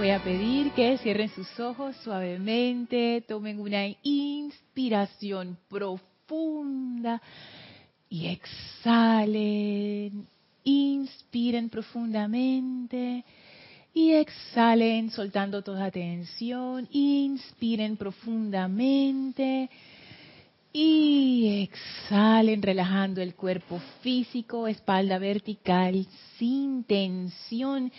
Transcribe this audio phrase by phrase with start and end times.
[0.00, 7.20] voy a pedir que cierren sus ojos suavemente, tomen una inspiración profunda
[8.08, 10.26] y exhalen.
[10.64, 13.26] Inspiren profundamente
[13.92, 16.88] y exhalen soltando toda tensión.
[16.92, 19.68] Inspiren profundamente
[20.72, 26.06] y exhalen relajando el cuerpo físico, espalda vertical,
[26.38, 27.92] sin tensión.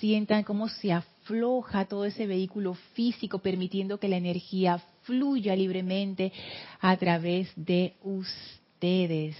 [0.00, 0.92] Sientan cómo se
[1.24, 6.32] afloja todo ese vehículo físico, permitiendo que la energía fluya libremente
[6.80, 9.34] a través de ustedes.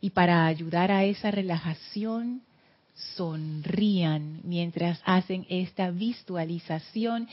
[0.00, 2.42] Y para ayudar a esa relajación,
[3.16, 7.28] sonrían mientras hacen esta visualización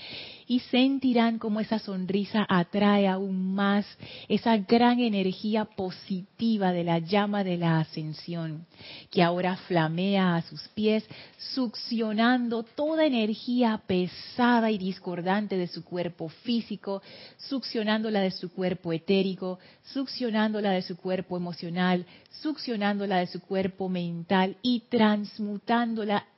[0.47, 3.85] y sentirán cómo esa sonrisa atrae aún más
[4.27, 8.65] esa gran energía positiva de la llama de la ascensión,
[9.11, 11.05] que ahora flamea a sus pies,
[11.53, 17.01] succionando toda energía pesada y discordante de su cuerpo físico,
[17.37, 19.59] succionándola de su cuerpo etérico,
[19.93, 22.05] succionándola de su cuerpo emocional,
[22.41, 24.81] succionándola de su cuerpo mental y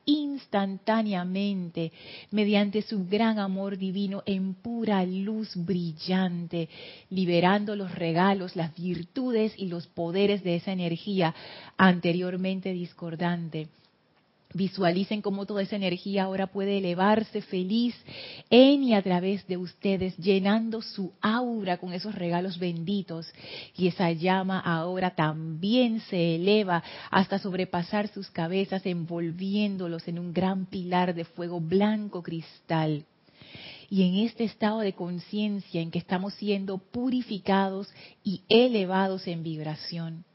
[0.05, 1.91] instantáneamente
[2.31, 6.69] mediante su gran amor divino en pura luz brillante,
[7.09, 11.33] liberando los regalos, las virtudes y los poderes de esa energía
[11.77, 13.67] anteriormente discordante
[14.51, 17.95] Visualicen cómo toda esa energía ahora puede elevarse feliz
[18.49, 23.31] en y a través de ustedes, llenando su aura con esos regalos benditos.
[23.77, 30.65] Y esa llama ahora también se eleva hasta sobrepasar sus cabezas, envolviéndolos en un gran
[30.65, 33.05] pilar de fuego blanco cristal.
[33.87, 37.87] Y en este estado de conciencia en que estamos siendo purificados
[38.23, 40.25] y elevados en vibración,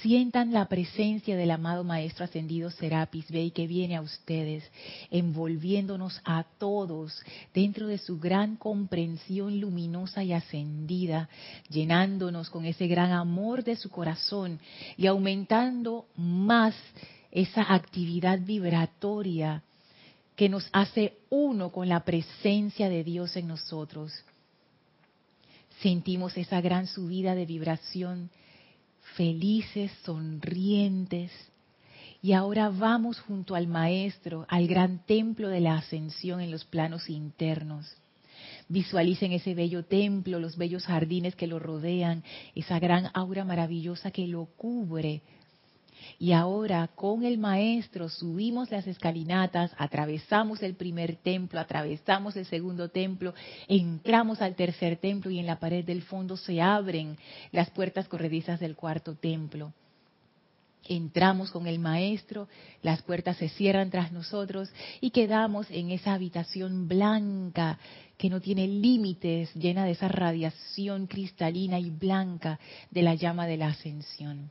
[0.00, 4.64] Sientan la presencia del amado Maestro Ascendido Serapis Bey que viene a ustedes,
[5.10, 7.22] envolviéndonos a todos
[7.54, 11.28] dentro de su gran comprensión luminosa y ascendida,
[11.68, 14.58] llenándonos con ese gran amor de su corazón
[14.96, 16.74] y aumentando más
[17.30, 19.62] esa actividad vibratoria
[20.34, 24.12] que nos hace uno con la presencia de Dios en nosotros.
[25.80, 28.30] Sentimos esa gran subida de vibración
[29.16, 31.30] felices, sonrientes.
[32.22, 37.10] Y ahora vamos junto al Maestro, al gran templo de la ascensión en los planos
[37.10, 37.96] internos.
[38.68, 42.22] Visualicen ese bello templo, los bellos jardines que lo rodean,
[42.54, 45.22] esa gran aura maravillosa que lo cubre,
[46.18, 52.88] y ahora con el maestro subimos las escalinatas, atravesamos el primer templo, atravesamos el segundo
[52.88, 53.34] templo,
[53.68, 57.16] entramos al tercer templo y en la pared del fondo se abren
[57.50, 59.72] las puertas corredizas del cuarto templo.
[60.88, 62.48] Entramos con el maestro,
[62.82, 64.68] las puertas se cierran tras nosotros
[65.00, 67.78] y quedamos en esa habitación blanca
[68.18, 72.58] que no tiene límites, llena de esa radiación cristalina y blanca
[72.90, 74.50] de la llama de la ascensión.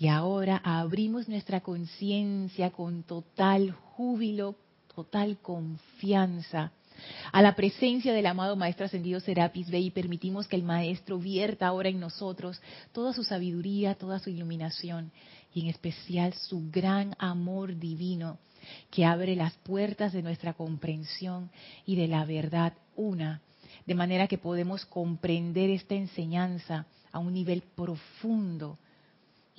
[0.00, 4.56] Y ahora abrimos nuestra conciencia con total júbilo,
[4.94, 6.72] total confianza.
[7.32, 11.66] A la presencia del amado Maestro Ascendido Serapis Bey y permitimos que el Maestro vierta
[11.66, 12.62] ahora en nosotros
[12.92, 15.12] toda su sabiduría, toda su iluminación
[15.52, 18.38] y en especial su gran amor divino
[18.90, 21.50] que abre las puertas de nuestra comprensión
[21.84, 23.42] y de la verdad una,
[23.84, 28.78] de manera que podemos comprender esta enseñanza a un nivel profundo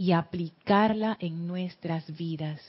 [0.01, 2.59] y aplicarla en nuestras vidas.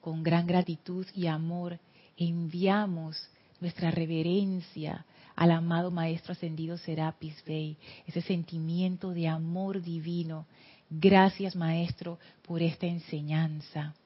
[0.00, 1.80] Con gran gratitud y amor
[2.16, 3.28] enviamos
[3.60, 5.04] nuestra reverencia
[5.34, 7.76] al amado Maestro Ascendido Serapis Bey,
[8.06, 10.46] ese sentimiento de amor divino.
[10.88, 13.96] Gracias Maestro por esta enseñanza.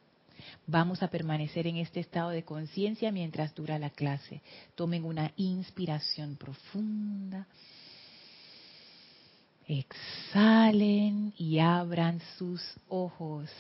[0.67, 4.41] Vamos a permanecer en este estado de conciencia mientras dura la clase.
[4.75, 7.47] Tomen una inspiración profunda.
[9.69, 13.51] Exhalen y abran sus ojos.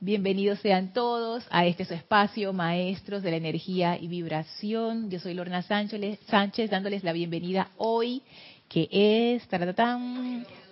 [0.00, 5.10] Bienvenidos sean todos a este su espacio, maestros de la energía y vibración.
[5.10, 8.22] Yo soy Lorna Sánchez, dándoles la bienvenida hoy,
[8.70, 9.46] que es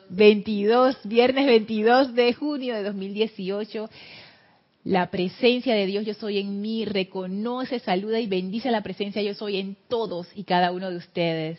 [0.08, 3.90] 22, viernes 22 de junio de 2018.
[4.84, 9.34] La presencia de Dios yo soy en mí, reconoce, saluda y bendice la presencia yo
[9.34, 11.58] soy en todos y cada uno de ustedes.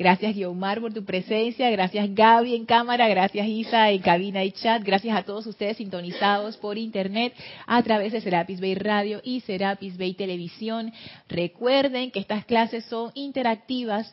[0.00, 4.82] Gracias Guiomar por tu presencia, gracias Gaby en cámara, gracias Isa en cabina y chat,
[4.82, 7.34] gracias a todos ustedes sintonizados por internet
[7.66, 10.90] a través de Serapis Bay Radio y Serapis Bay Televisión.
[11.28, 14.10] Recuerden que estas clases son interactivas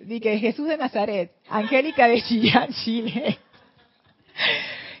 [0.00, 3.38] Di que Jesús de Nazaret, Angélica de Chillán, Chile.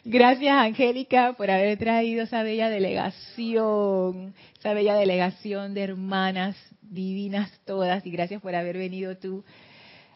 [0.04, 8.04] Gracias, Angélica, por haber traído esa bella delegación, esa bella delegación de hermanas divinas todas,
[8.06, 9.44] y gracias por haber venido tú.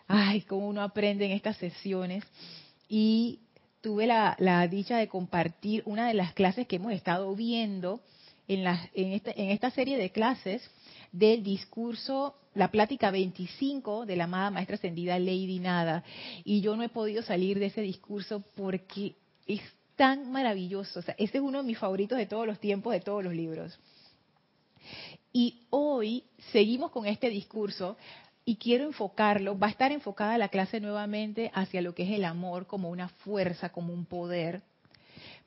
[0.09, 2.25] Ay, cómo uno aprende en estas sesiones.
[2.89, 3.41] Y
[3.83, 8.01] tuve la, dicha de compartir una de las clases que hemos estado viendo
[8.49, 10.69] en, en, en esta serie de clases
[11.13, 16.03] del discurso, la plática 25 de la amada maestra ascendida Lady Nada.
[16.45, 19.15] Y yo no he podido salir de ese discurso porque
[19.47, 19.61] es
[19.97, 21.01] tan maravilloso.
[21.01, 23.35] O sea, este es uno de mis favoritos de todos los tiempos, de todos los
[23.35, 23.79] libros.
[25.33, 27.97] Y hoy seguimos con este discurso
[28.45, 32.25] y quiero enfocarlo, va a estar enfocada la clase nuevamente hacia lo que es el
[32.25, 34.63] amor como una fuerza, como un poder,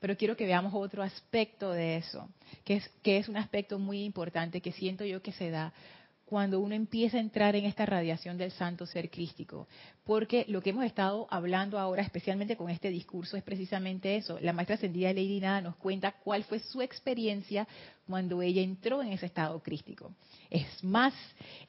[0.06, 2.28] pero quiero que veamos otro aspecto de eso,
[2.64, 5.72] que es, que es un aspecto muy importante que siento yo que se da
[6.24, 9.66] cuando uno empieza a entrar en esta radiación del santo ser crístico.
[10.04, 14.38] Porque lo que hemos estado hablando ahora, especialmente con este discurso, es precisamente eso.
[14.40, 17.66] La maestra ascendida Lady Nada nos cuenta cuál fue su experiencia
[18.06, 20.14] cuando ella entró en ese estado crístico.
[20.50, 21.14] Es más,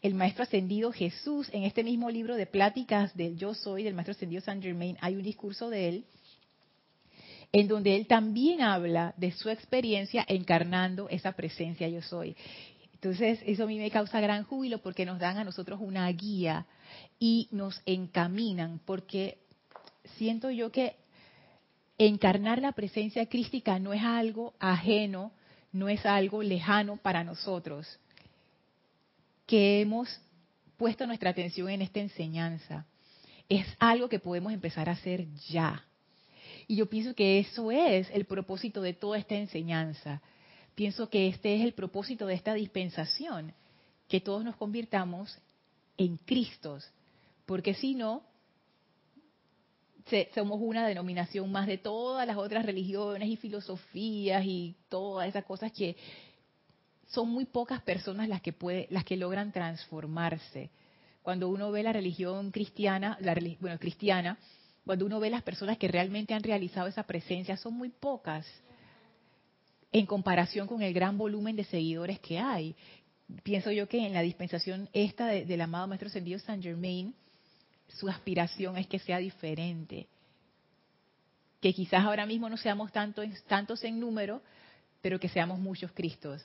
[0.04, 4.12] el maestro ascendido Jesús, en este mismo libro de pláticas del Yo Soy, del maestro
[4.12, 6.06] ascendido Saint Germain, hay un discurso de él
[7.52, 12.36] en donde él también habla de su experiencia encarnando esa presencia yo soy.
[12.94, 16.66] Entonces, eso a mí me causa gran júbilo porque nos dan a nosotros una guía
[17.20, 19.38] y nos encaminan, porque
[20.16, 20.96] siento yo que
[21.98, 25.32] encarnar la presencia crística no es algo ajeno,
[25.72, 28.00] no es algo lejano para nosotros,
[29.46, 30.20] que hemos
[30.78, 32.86] puesto nuestra atención en esta enseñanza.
[33.50, 35.86] Es algo que podemos empezar a hacer ya.
[36.68, 40.22] Y yo pienso que eso es el propósito de toda esta enseñanza
[40.78, 43.52] pienso que este es el propósito de esta dispensación,
[44.08, 45.36] que todos nos convirtamos
[45.98, 46.88] en Cristos,
[47.48, 48.22] porque si no,
[50.36, 55.72] somos una denominación más de todas las otras religiones y filosofías y todas esas cosas
[55.72, 55.98] que
[57.08, 58.54] son muy pocas personas las que
[58.92, 60.70] las que logran transformarse.
[61.24, 64.38] Cuando uno ve la religión cristiana, la, bueno, cristiana,
[64.88, 68.48] cuando uno ve las personas que realmente han realizado esa presencia, son muy pocas
[69.92, 72.74] en comparación con el gran volumen de seguidores que hay.
[73.44, 77.14] Pienso yo que en la dispensación esta del amado Maestro Ascendido San Germain,
[77.90, 80.08] su aspiración es que sea diferente.
[81.60, 84.42] Que quizás ahora mismo no seamos tantos en número,
[85.02, 86.42] pero que seamos muchos Cristos.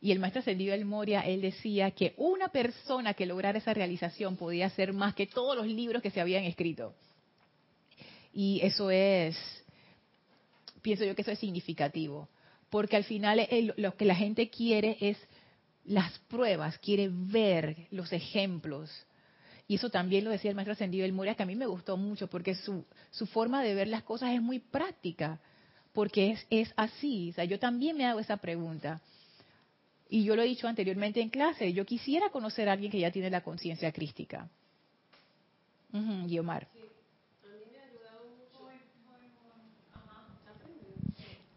[0.00, 4.36] Y el Maestro Ascendido El Moria, él decía que una persona que lograra esa realización
[4.36, 6.92] podía ser más que todos los libros que se habían escrito.
[8.34, 9.36] Y eso es,
[10.82, 12.28] pienso yo que eso es significativo
[12.74, 15.16] porque al final lo que la gente quiere es
[15.84, 18.90] las pruebas, quiere ver los ejemplos.
[19.68, 21.96] Y eso también lo decía el maestro ascendido El Moria, que a mí me gustó
[21.96, 25.38] mucho, porque su, su forma de ver las cosas es muy práctica,
[25.92, 27.30] porque es, es así.
[27.30, 29.00] O sea, yo también me hago esa pregunta.
[30.08, 33.12] Y yo lo he dicho anteriormente en clase, yo quisiera conocer a alguien que ya
[33.12, 34.48] tiene la conciencia crística.
[35.92, 36.83] Uh.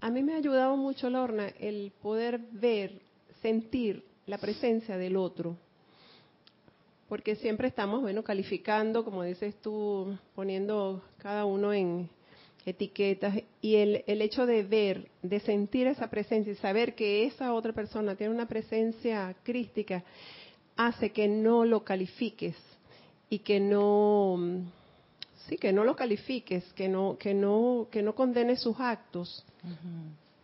[0.07, 3.01] A mí me ha ayudado mucho, Lorna, el poder ver,
[3.41, 5.57] sentir la presencia del otro.
[7.09, 12.09] Porque siempre estamos, bueno, calificando, como dices tú, poniendo cada uno en
[12.65, 13.35] etiquetas.
[13.59, 17.73] Y el, el hecho de ver, de sentir esa presencia y saber que esa otra
[17.73, 20.05] persona tiene una presencia crística,
[20.77, 22.55] hace que no lo califiques
[23.29, 24.39] y que no
[25.49, 29.45] sí que no lo califiques que no que no que no condenes sus actos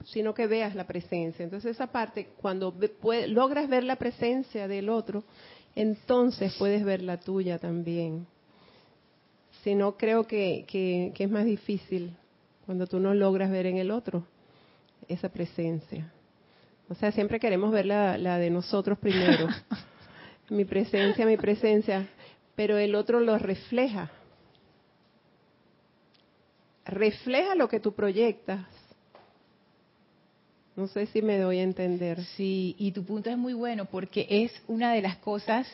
[0.06, 1.44] sino que veas la presencia.
[1.44, 2.74] Entonces esa parte, cuando
[3.28, 5.24] logras ver la presencia del otro,
[5.76, 8.28] entonces puedes ver la tuya también.
[9.64, 12.16] Si no, creo que, que, es más difícil
[12.66, 14.26] cuando tú no logras ver en el otro
[15.08, 16.12] esa presencia.
[16.90, 19.48] O sea, siempre queremos ver la, la de nosotros primero.
[20.50, 22.08] mi presencia, mi presencia.
[22.56, 24.12] Pero el otro lo refleja.
[26.86, 28.66] refleja lo que tú proyectas.
[30.76, 32.24] No sé si me doy a entender.
[32.36, 35.68] Sí, y tu punto es muy bueno porque es una de las cosas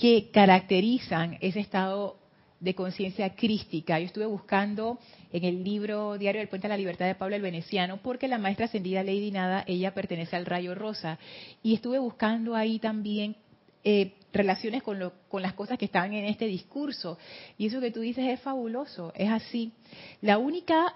[0.00, 2.16] que caracterizan ese estado
[2.62, 3.98] de conciencia crística.
[3.98, 4.98] Yo estuve buscando
[5.32, 8.38] en el libro Diario del Puente a la Libertad de Pablo el Veneciano, porque la
[8.38, 11.18] maestra ascendida Lady Nada, ella pertenece al rayo rosa.
[11.62, 13.36] Y estuve buscando ahí también
[13.82, 17.18] eh, relaciones con, lo, con las cosas que estaban en este discurso.
[17.58, 19.72] Y eso que tú dices es fabuloso, es así.
[20.20, 20.94] La única,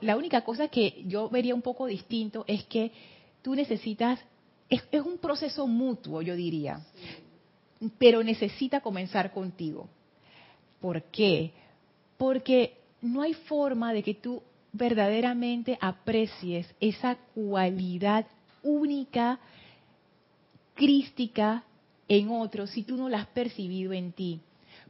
[0.00, 2.92] la única cosa que yo vería un poco distinto es que
[3.42, 4.20] tú necesitas,
[4.68, 6.80] es, un proceso mutuo, yo diría,
[7.98, 9.88] pero necesita comenzar contigo.
[10.80, 11.52] ¿Por qué?
[12.16, 14.42] Porque no hay forma de que tú
[14.72, 18.26] verdaderamente aprecies esa cualidad
[18.62, 19.38] única,
[20.74, 21.64] crística
[22.06, 24.40] en otros si tú no la has percibido en ti.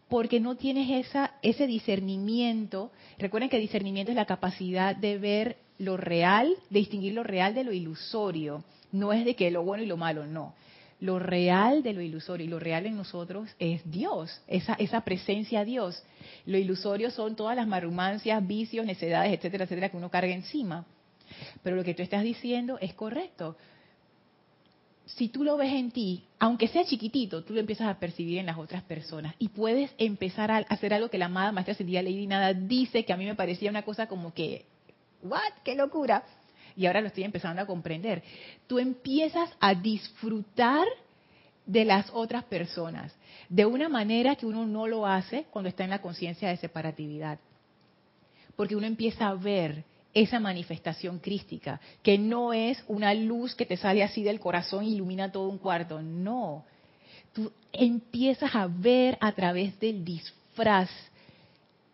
[0.09, 2.91] Porque no tienes esa, ese discernimiento.
[3.19, 7.65] Recuerden que discernimiento es la capacidad de ver lo real, de distinguir lo real de
[7.65, 8.65] lo ilusorio.
[8.91, 10.55] No es de que lo bueno y lo malo, no
[11.01, 15.65] lo real de lo ilusorio y lo real en nosotros es Dios, esa, esa presencia
[15.65, 16.03] Dios.
[16.45, 20.87] Lo ilusorio son todas las marrumancias, vicios, necedades, etcétera, etcétera, que uno carga encima.
[21.63, 23.57] Pero lo que tú estás diciendo es correcto.
[25.17, 28.47] Si tú lo ves en ti, aunque sea chiquitito, tú lo empiezas a percibir en
[28.47, 32.27] las otras personas y puedes empezar a hacer algo que la amada maestra Ascendida Lady
[32.27, 34.67] Nada dice que a mí me parecía una cosa como que,
[35.23, 35.41] ¿what?
[35.65, 36.25] ¡Qué locura!
[36.79, 38.23] y ahora lo estoy empezando a comprender.
[38.69, 40.87] Tú empiezas a disfrutar
[41.67, 43.13] de las otras personas
[43.49, 47.41] de una manera que uno no lo hace cuando está en la conciencia de separatividad.
[48.55, 49.83] Porque uno empieza a ver
[50.23, 54.89] esa manifestación crística, que no es una luz que te sale así del corazón e
[54.89, 56.65] ilumina todo un cuarto, no.
[57.33, 60.91] Tú empiezas a ver a través del disfraz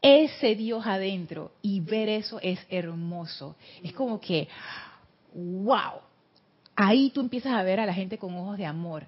[0.01, 3.57] ese Dios adentro y ver eso es hermoso.
[3.83, 4.49] Es como que,
[5.35, 6.01] wow,
[6.77, 9.05] ahí tú empiezas a ver a la gente con ojos de amor,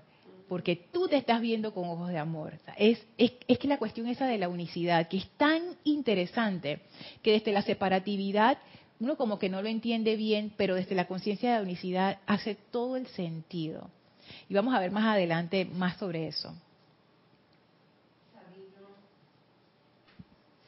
[0.48, 2.54] porque tú te estás viendo con ojos de amor.
[2.76, 6.80] Es, es, es que la cuestión esa de la unicidad, que es tan interesante,
[7.22, 8.58] que desde la separatividad
[9.00, 12.56] uno como que no lo entiende bien, pero desde la conciencia de la unicidad hace
[12.70, 13.90] todo el sentido.
[14.48, 16.54] Y vamos a ver más adelante más sobre eso.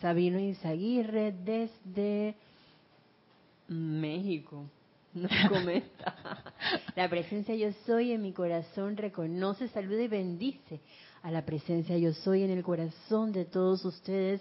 [0.00, 2.36] Sabino Izaguirre desde
[3.68, 4.64] México.
[5.14, 6.44] Nos comenta.
[6.94, 10.80] La presencia yo soy en mi corazón reconoce, saluda y bendice
[11.22, 14.40] a la presencia yo soy en el corazón de todos ustedes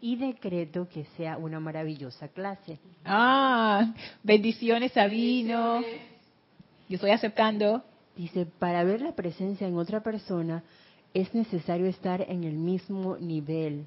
[0.00, 2.78] y decreto que sea una maravillosa clase.
[3.04, 5.80] Ah, bendiciones Sabino.
[6.88, 7.82] Yo estoy aceptando.
[8.16, 10.62] Dice, para ver la presencia en otra persona
[11.12, 13.86] es necesario estar en el mismo nivel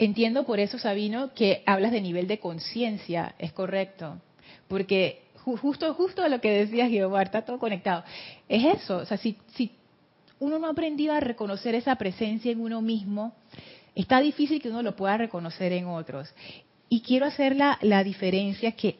[0.00, 4.16] Entiendo por eso, Sabino, que hablas de nivel de conciencia, es correcto,
[4.66, 8.02] porque justo justo lo que decías, Jehová, está todo conectado.
[8.48, 9.72] Es eso, o sea, si, si
[10.38, 13.34] uno no ha aprendido a reconocer esa presencia en uno mismo,
[14.00, 16.32] está difícil que uno lo pueda reconocer en otros.
[16.88, 18.98] Y quiero hacer la, la diferencia que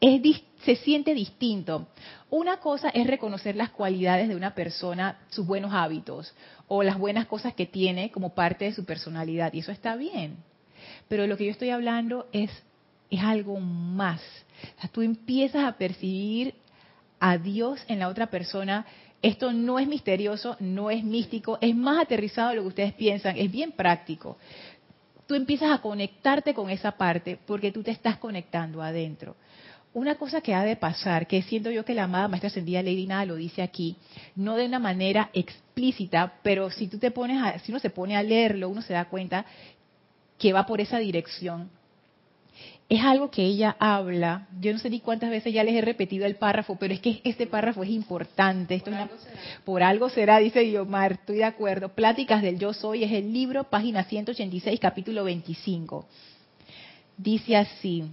[0.00, 1.86] es, se siente distinto.
[2.30, 6.34] Una cosa es reconocer las cualidades de una persona, sus buenos hábitos
[6.68, 10.36] o las buenas cosas que tiene como parte de su personalidad, y eso está bien.
[11.08, 12.50] Pero lo que yo estoy hablando es,
[13.10, 14.20] es algo más.
[14.76, 16.54] O sea, tú empiezas a percibir
[17.20, 18.86] a Dios en la otra persona.
[19.24, 23.38] Esto no es misterioso, no es místico, es más aterrizado de lo que ustedes piensan,
[23.38, 24.36] es bien práctico.
[25.26, 29.34] Tú empiezas a conectarte con esa parte porque tú te estás conectando adentro
[29.94, 33.06] una cosa que ha de pasar, que siento yo que la amada maestra ascendida Lady
[33.06, 33.96] Nada lo dice aquí,
[34.34, 38.16] no de una manera explícita, pero si tú te pones a, si uno se pone
[38.16, 39.46] a leerlo, uno se da cuenta
[40.36, 41.70] que va por esa dirección.
[42.88, 46.26] Es algo que ella habla, yo no sé ni cuántas veces ya les he repetido
[46.26, 48.74] el párrafo, pero es que este párrafo es importante.
[48.74, 49.40] Esto por, algo será.
[49.64, 51.88] por algo será, dice Guiomar, estoy de acuerdo.
[51.88, 56.06] Pláticas del Yo Soy es el libro, página 186, capítulo 25.
[57.16, 58.04] Dice así,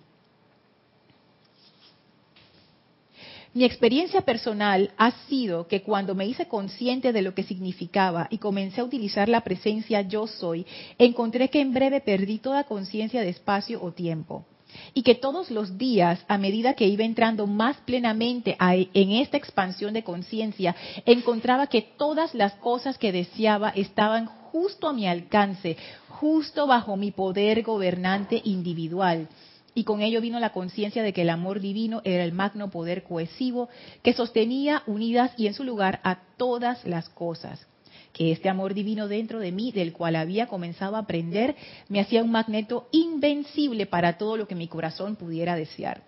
[3.54, 8.38] Mi experiencia personal ha sido que cuando me hice consciente de lo que significaba y
[8.38, 10.66] comencé a utilizar la presencia yo soy,
[10.98, 14.46] encontré que en breve perdí toda conciencia de espacio o tiempo.
[14.94, 19.94] Y que todos los días, a medida que iba entrando más plenamente en esta expansión
[19.94, 20.76] de conciencia,
[21.06, 25.78] encontraba que todas las cosas que deseaba estaban justo a mi alcance,
[26.10, 29.28] justo bajo mi poder gobernante individual
[29.74, 33.04] y con ello vino la conciencia de que el amor divino era el magno poder
[33.04, 33.70] cohesivo
[34.04, 37.66] que sostenía unidas y en su lugar a todas las cosas.
[38.14, 41.56] Que este amor divino dentro de mí, del cual había comenzado a aprender,
[41.90, 46.04] me hacía un magneto invencible para todo lo que mi corazón pudiera desear.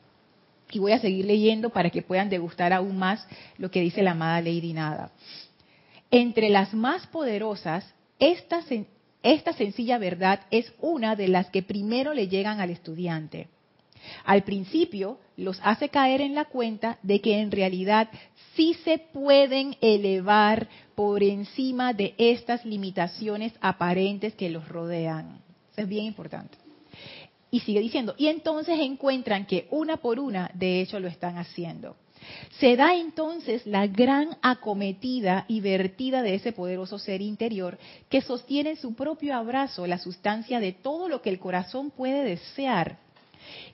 [0.72, 3.26] Y voy a seguir leyendo para que puedan degustar aún más
[3.58, 5.12] lo que dice la amada Lady Nada.
[6.10, 7.86] Entre las más poderosas,
[8.20, 8.62] esta,
[9.22, 13.48] esta sencilla verdad es una de las que primero le llegan al estudiante.
[14.26, 18.10] Al principio los hace caer en la cuenta de que en realidad
[18.56, 25.42] sí se pueden elevar por encima de estas limitaciones aparentes que los rodean.
[25.76, 26.58] Es bien importante.
[27.50, 31.96] Y sigue diciendo, y entonces encuentran que una por una, de hecho, lo están haciendo.
[32.60, 37.78] Se da entonces la gran acometida y vertida de ese poderoso ser interior
[38.10, 42.24] que sostiene en su propio abrazo la sustancia de todo lo que el corazón puede
[42.24, 42.98] desear.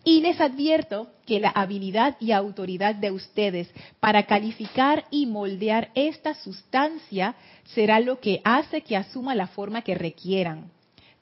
[0.04, 6.34] Y les advierto que la habilidad y autoridad de ustedes para calificar y moldear esta
[6.34, 7.36] sustancia
[7.66, 10.72] será lo que hace que asuma la forma que requieran.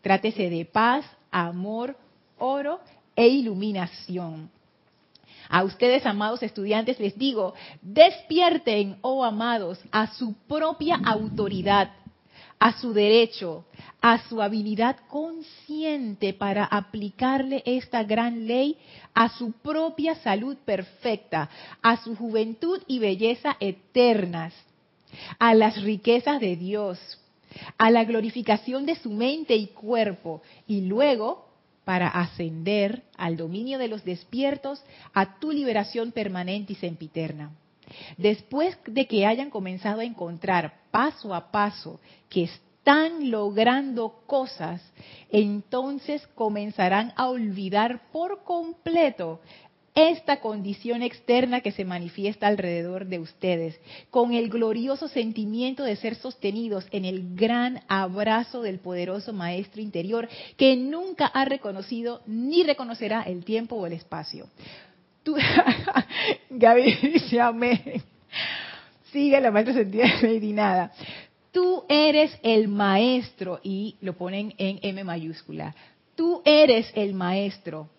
[0.01, 1.97] Trátese de paz, amor,
[2.37, 2.79] oro
[3.15, 4.49] e iluminación.
[5.49, 11.91] A ustedes, amados estudiantes, les digo, despierten, oh amados, a su propia autoridad,
[12.59, 13.65] a su derecho,
[14.01, 18.77] a su habilidad consciente para aplicarle esta gran ley
[19.13, 21.49] a su propia salud perfecta,
[21.81, 24.53] a su juventud y belleza eternas,
[25.39, 26.99] a las riquezas de Dios,
[27.77, 31.47] a la glorificación de su mente y cuerpo, y luego
[31.85, 34.83] para ascender al dominio de los despiertos,
[35.13, 37.51] a tu liberación permanente y sempiterna.
[38.17, 44.81] Después de que hayan comenzado a encontrar paso a paso que están logrando cosas,
[45.29, 49.41] entonces comenzarán a olvidar por completo
[49.97, 53.79] esta condición externa que se manifiesta alrededor de ustedes,
[54.11, 60.29] con el glorioso sentimiento de ser sostenidos en el gran abrazo del poderoso Maestro interior
[60.55, 64.47] que nunca ha reconocido ni reconocerá el tiempo o el espacio.
[65.27, 65.35] Tú,
[66.49, 68.01] Gaby dice amén.
[69.11, 70.93] Sigue la maestra sentida de nada.
[71.51, 75.75] Tú eres el maestro y lo ponen en M mayúscula.
[76.15, 77.89] Tú eres el maestro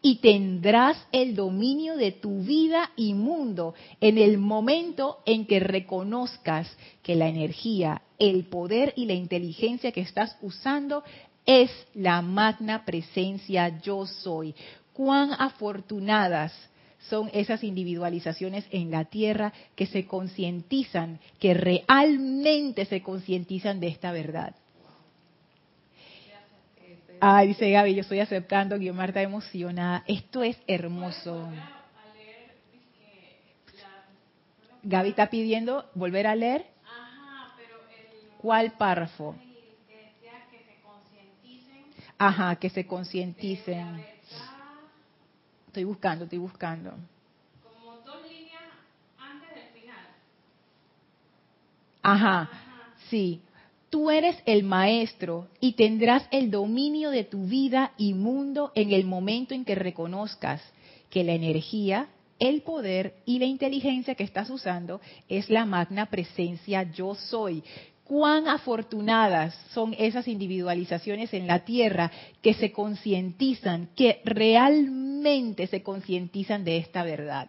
[0.00, 6.74] y tendrás el dominio de tu vida y mundo en el momento en que reconozcas
[7.02, 11.04] que la energía, el poder y la inteligencia que estás usando
[11.44, 14.54] es la magna presencia yo soy.
[14.94, 16.69] Cuán afortunadas
[17.08, 24.12] son esas individualizaciones en la tierra que se concientizan, que realmente se concientizan de esta
[24.12, 24.54] verdad.
[27.20, 30.04] Ah, dice Gaby, yo estoy aceptando, Guiomar está emocionada.
[30.06, 31.50] Esto es hermoso.
[34.82, 36.66] Gaby está pidiendo volver a leer.
[38.38, 39.36] ¿Cuál párrafo?
[42.16, 44.02] Ajá, que se concienticen.
[45.70, 46.90] Estoy buscando, estoy buscando.
[47.62, 48.60] Como dos líneas
[49.16, 50.04] antes del final.
[52.02, 52.50] Ajá,
[53.08, 53.40] sí.
[53.88, 59.04] Tú eres el maestro y tendrás el dominio de tu vida y mundo en el
[59.04, 60.60] momento en que reconozcas
[61.08, 62.08] que la energía,
[62.40, 67.62] el poder y la inteligencia que estás usando es la magna presencia yo soy.
[68.10, 72.10] Cuán afortunadas son esas individualizaciones en la tierra
[72.42, 77.48] que se concientizan, que realmente se concientizan de esta verdad.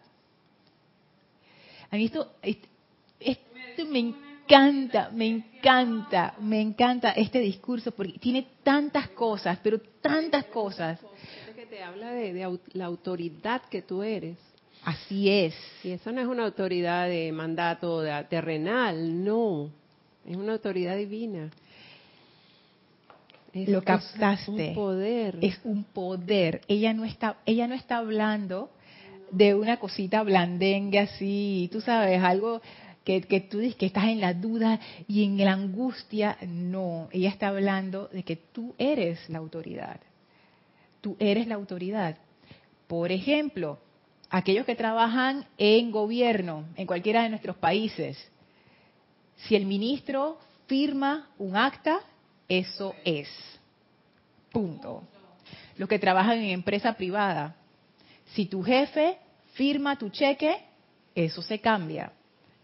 [1.89, 9.09] A mí esto, esto me encanta, me encanta, me encanta este discurso porque tiene tantas
[9.09, 10.99] cosas, pero tantas cosas.
[11.55, 14.37] que te habla de, la autoridad que tú eres.
[14.83, 15.55] Así es.
[15.83, 19.80] Y eso no es una autoridad de mandato terrenal, no.
[20.27, 21.49] Es una autoridad divina.
[23.53, 24.35] Lo captaste.
[24.35, 25.37] Es un poder.
[25.41, 26.61] Es un poder.
[26.67, 28.69] Ella no está, ella no está hablando
[29.31, 32.61] de una cosita blandengue así, tú sabes, algo
[33.03, 36.37] que, que tú dices que estás en la duda y en la angustia.
[36.47, 39.99] No, ella está hablando de que tú eres la autoridad.
[41.01, 42.17] Tú eres la autoridad.
[42.87, 43.79] Por ejemplo,
[44.29, 48.30] aquellos que trabajan en gobierno, en cualquiera de nuestros países,
[49.47, 51.99] si el ministro firma un acta,
[52.47, 53.29] eso es.
[54.51, 55.03] Punto.
[55.77, 57.55] Los que trabajan en empresa privada,
[58.33, 59.17] si tu jefe
[59.53, 60.57] firma tu cheque,
[61.15, 62.11] eso se cambia.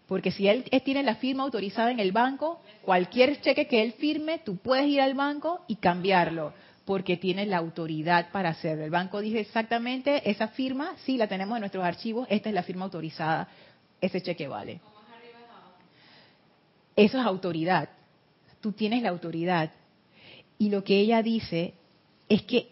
[0.08, 4.40] Porque si él tiene la firma autorizada en el banco, cualquier cheque que él firme,
[4.40, 6.54] tú puedes ir al banco y cambiarlo,
[6.86, 8.86] porque tiene la autoridad para hacerlo.
[8.86, 12.64] El banco dice exactamente, esa firma, sí la tenemos en nuestros archivos, esta es la
[12.64, 13.50] firma autorizada,
[14.00, 14.80] ese cheque vale.
[16.98, 17.90] Eso es autoridad.
[18.60, 19.72] tú tienes la autoridad.
[20.58, 21.76] Y lo que ella dice
[22.28, 22.70] es que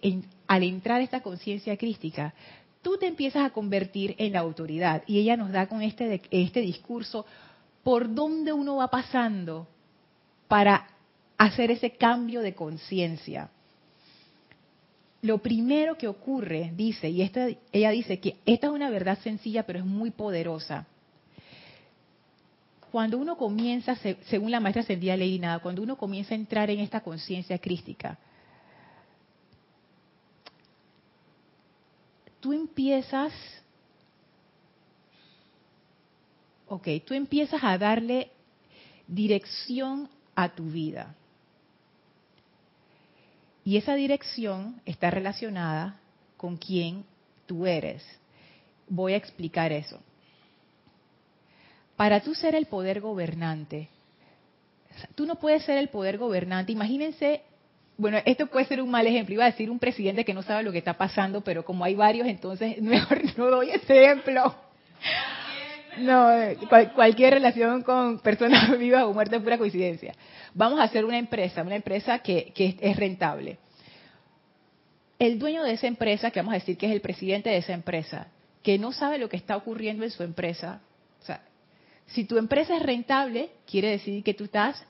[0.47, 2.33] al entrar esta conciencia crística,
[2.81, 5.03] tú te empiezas a convertir en la autoridad.
[5.05, 7.25] Y ella nos da con este, este discurso
[7.83, 9.67] por dónde uno va pasando
[10.47, 10.88] para
[11.38, 13.51] hacer ese cambio de conciencia.
[15.21, 19.63] Lo primero que ocurre, dice, y esta, ella dice que esta es una verdad sencilla
[19.63, 20.88] pero es muy poderosa.
[22.95, 23.97] Cuando uno comienza,
[24.29, 28.17] según la maestra ascendida Lady cuando uno comienza a entrar en esta conciencia crística,
[32.39, 33.34] tú empiezas,
[36.69, 38.31] ok, tú empiezas a darle
[39.05, 41.13] dirección a tu vida.
[43.65, 45.99] Y esa dirección está relacionada
[46.38, 47.03] con quién
[47.45, 48.05] tú eres.
[48.88, 49.99] Voy a explicar eso.
[51.95, 53.89] Para tú ser el poder gobernante,
[55.15, 56.71] tú no puedes ser el poder gobernante.
[56.71, 57.41] Imagínense,
[57.97, 59.34] bueno, esto puede ser un mal ejemplo.
[59.34, 61.95] Iba a decir un presidente que no sabe lo que está pasando, pero como hay
[61.95, 64.55] varios, entonces mejor no doy ejemplo.
[65.97, 66.29] No,
[66.93, 70.13] cualquier relación con personas vivas o muertas es pura coincidencia.
[70.53, 73.58] Vamos a hacer una empresa, una empresa que, que es rentable.
[75.17, 77.71] El dueño de esa empresa, que vamos a decir que es el presidente de esa
[77.71, 78.27] empresa,
[78.62, 80.81] que no sabe lo que está ocurriendo en su empresa,
[81.21, 81.41] o sea,
[82.07, 84.85] si tu empresa es rentable, quiere decir que tú estás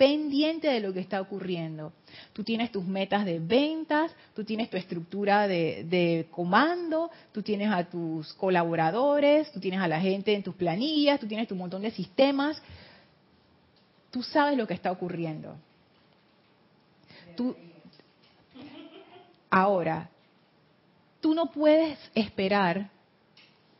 [0.00, 1.92] pendiente de lo que está ocurriendo.
[2.32, 7.84] Tú tienes tus metas de ventas, tú tienes tu estructura de, comando, tú tienes a
[7.84, 11.90] tus colaboradores, tú tienes a la gente en tus planillas, tú tienes tu montón de
[11.90, 12.62] sistemas.
[14.10, 15.56] Tú sabes lo que está ocurriendo.
[17.36, 17.54] Tú,
[19.50, 20.08] ahora,
[21.20, 22.90] tú no puedes esperar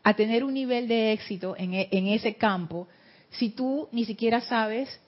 [0.03, 2.89] a tener un nivel de éxito en, e, en ese campo
[3.31, 5.01] si tú ni siquiera sabes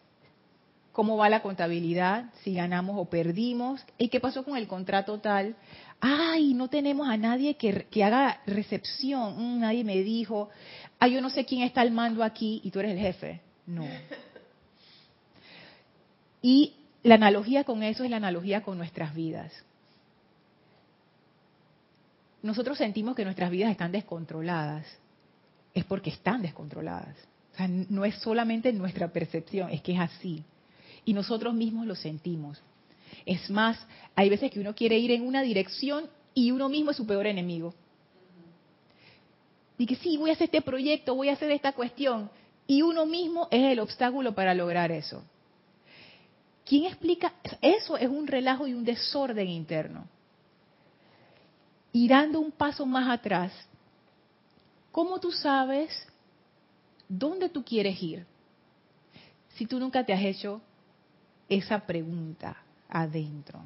[0.92, 5.56] cómo va la contabilidad, si ganamos o perdimos, y qué pasó con el contrato tal.
[6.00, 10.50] Ay, no tenemos a nadie que, haga recepción, mm, nadie me dijo,
[10.98, 13.40] ay, yo no sé quién está al mando aquí y tú eres el jefe.
[13.66, 13.86] No.
[16.44, 16.74] Y
[17.04, 19.52] la analogía con eso es la analogía con nuestras vidas.
[22.42, 24.86] Nosotros sentimos que nuestras vidas están descontroladas,
[25.74, 27.16] es porque están descontroladas.
[27.52, 30.44] O sea, no es solamente nuestra percepción, es que es así
[31.04, 32.60] y nosotros mismos lo sentimos.
[33.26, 33.78] Es más,
[34.14, 37.26] hay veces que uno quiere ir en una dirección y uno mismo es su peor
[37.26, 37.74] enemigo.
[39.78, 42.30] Y que sí, voy a hacer este proyecto, voy a hacer esta cuestión,
[42.66, 45.24] y uno mismo es el obstáculo para lograr eso.
[46.64, 47.32] ¿Quién explica?
[47.60, 50.06] Eso es un relajo y un desorden interno.
[51.92, 53.52] Y dando un paso más atrás,
[54.90, 55.90] ¿cómo tú sabes
[57.08, 58.26] dónde tú quieres ir?
[59.50, 60.62] Si tú nunca te has hecho
[61.48, 62.56] esa pregunta
[62.88, 63.62] adentro.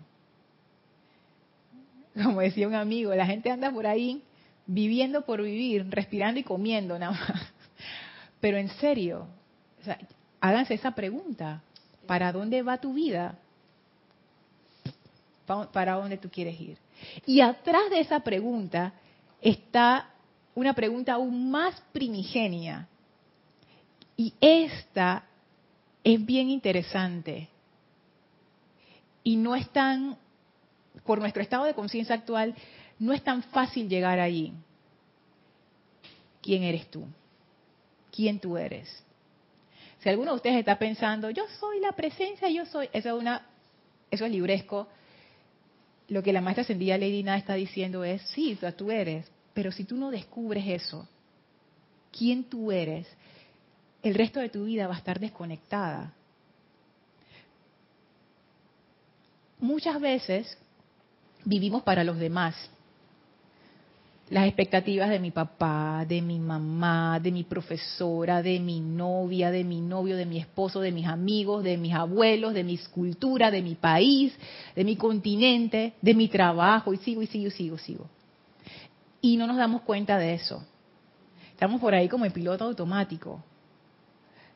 [2.15, 4.23] Como decía un amigo, la gente anda por ahí
[4.67, 7.53] viviendo por vivir, respirando y comiendo nada más.
[8.41, 9.29] Pero en serio,
[10.41, 11.63] háganse esa pregunta.
[12.07, 13.39] ¿Para dónde va tu vida?
[15.47, 16.79] ¿Para dónde tú quieres ir?
[17.25, 18.93] Y atrás de esa pregunta
[19.41, 20.11] está
[20.55, 22.89] una pregunta aún más primigenia.
[24.17, 25.25] Y esta
[26.03, 27.49] es bien interesante
[29.27, 30.17] y no es tan,
[31.05, 32.55] por nuestro estado de conciencia actual,
[33.01, 34.53] no es tan fácil llegar allí.
[36.41, 37.05] ¿Quién eres tú?
[38.13, 38.89] ¿Quién tú eres?
[39.99, 43.45] Si alguno de ustedes está pensando, yo soy la presencia, yo soy, eso es una,
[44.13, 44.87] eso es libresco.
[46.09, 49.85] Lo que la maestra ascendida Lady Nada está diciendo es, sí, tú eres, pero si
[49.85, 51.09] tú no descubres eso,
[52.17, 53.09] quién tú eres,
[54.03, 56.13] el resto de tu vida va a estar desconectada.
[59.59, 60.59] muchas veces
[61.45, 62.55] vivimos para los demás.
[64.29, 69.63] Las expectativas de mi papá, de mi mamá, de mi profesora, de mi novia, de
[69.63, 73.63] mi novio, de mi esposo, de mis amigos, de mis abuelos, de mi cultura, de
[73.63, 74.37] mi país,
[74.75, 78.07] de mi continente, de mi trabajo, y sigo, y sigo, y sigo, sigo.
[79.21, 80.65] Y no nos damos cuenta de eso.
[81.53, 83.45] Estamos por ahí como en piloto automático.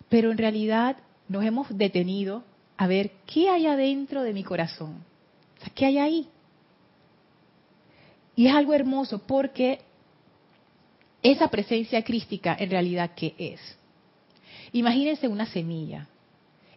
[0.09, 0.97] Pero en realidad
[1.29, 2.43] nos hemos detenido
[2.77, 5.05] a ver qué hay adentro de mi corazón.
[5.77, 6.29] ¿Qué hay ahí?
[8.41, 9.81] Y es algo hermoso porque
[11.23, 13.61] esa presencia crística en realidad ¿qué es?
[14.73, 16.09] Imagínense una semilla.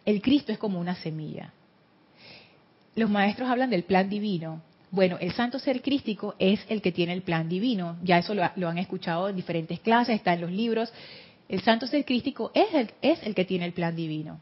[0.04, 1.54] El Cristo es como una semilla.
[2.94, 4.60] Los maestros hablan del plan divino.
[4.90, 7.96] Bueno, el santo ser crístico es el que tiene el plan divino.
[8.02, 10.92] Ya eso lo, han escuchado en diferentes clases, está en los libros.
[11.48, 14.38] El santo ser crístico es el, es el que tiene el plan divino.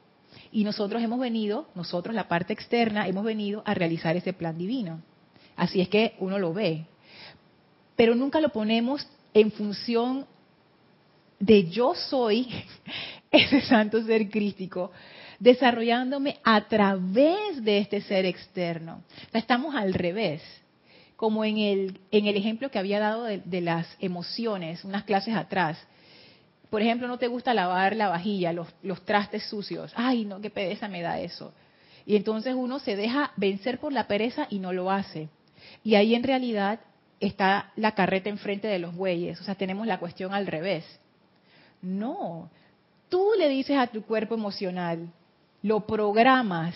[0.51, 5.01] Y nosotros hemos venido, nosotros la parte externa, hemos venido a realizar ese plan divino.
[5.55, 6.87] Así es que uno lo ve.
[7.97, 10.27] Pero nunca lo ponemos en función
[11.39, 12.49] de yo soy
[13.31, 14.93] ese santo ser crístico,
[15.39, 19.03] desarrollándome a través de este ser externo.
[19.33, 20.43] estamos al revés,
[21.17, 25.35] como en el, en el ejemplo que había dado de, de las emociones, unas clases
[25.35, 25.79] atrás
[26.73, 29.93] por ejemplo, no te gusta lavar la vajilla, los, los trastes sucios.
[29.95, 31.53] Ay, no, qué pereza me da eso.
[32.07, 35.29] Y entonces uno se deja vencer por la pereza y no lo hace.
[35.85, 36.81] Y ahí en realidad
[37.27, 39.41] está la carreta enfrente de los bueyes.
[39.41, 40.85] O sea, tenemos la cuestión al revés.
[41.81, 42.51] No,
[43.09, 45.09] tú le dices a tu cuerpo emocional,
[45.63, 46.75] lo programas,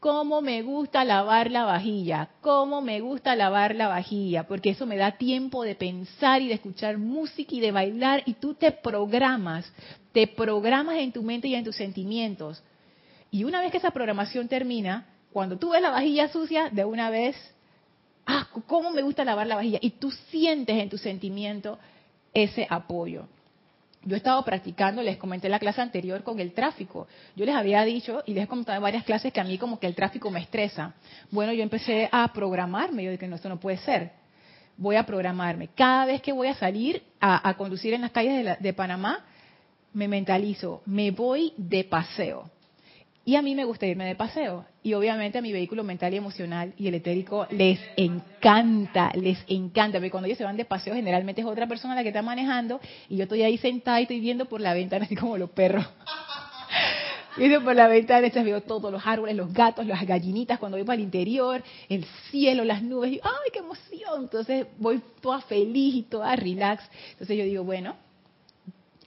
[0.00, 4.96] cómo me gusta lavar la vajilla, cómo me gusta lavar la vajilla, porque eso me
[4.96, 9.70] da tiempo de pensar y de escuchar música y de bailar y tú te programas,
[10.12, 12.62] te programas en tu mente y en tus sentimientos.
[13.30, 17.10] Y una vez que esa programación termina, cuando tú ves la vajilla sucia, de una
[17.10, 17.36] vez,
[18.30, 21.78] ah, cómo me gusta lavar la vajilla y tú sientes en tu sentimiento
[22.32, 23.26] ese apoyo.
[24.02, 27.06] Yo he estado practicando, les comenté en la clase anterior con el tráfico.
[27.36, 29.78] Yo les había dicho y les he comentado en varias clases que a mí como
[29.78, 30.94] que el tráfico me estresa.
[31.30, 34.12] Bueno, yo empecé a programarme, yo dije, no, esto no puede ser.
[34.78, 35.68] Voy a programarme.
[35.68, 39.26] Cada vez que voy a salir a, conducir en las calles de Panamá,
[39.92, 42.48] me mentalizo, me voy de paseo.
[43.30, 44.64] Y a mí me gusta irme de paseo.
[44.82, 49.98] Y obviamente a mi vehículo mental y emocional y el etérico les encanta, les encanta.
[49.98, 52.80] Porque cuando ellos se van de paseo, generalmente es otra persona la que está manejando
[53.08, 55.86] y yo estoy ahí sentada y estoy viendo por la ventana, así como los perros.
[57.36, 60.84] Viendo por la ventana, entonces veo todos los árboles, los gatos, las gallinitas, cuando voy
[60.84, 64.22] para el interior, el cielo, las nubes, y ¡ay, qué emoción!
[64.22, 66.82] Entonces voy toda feliz y toda relax.
[67.12, 67.94] Entonces yo digo, bueno,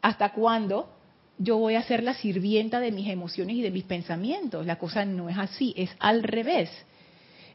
[0.01, 0.92] ¿hasta cuándo
[1.37, 4.65] yo voy a ser la sirvienta de mis emociones y de mis pensamientos.
[4.65, 6.69] La cosa no es así, es al revés.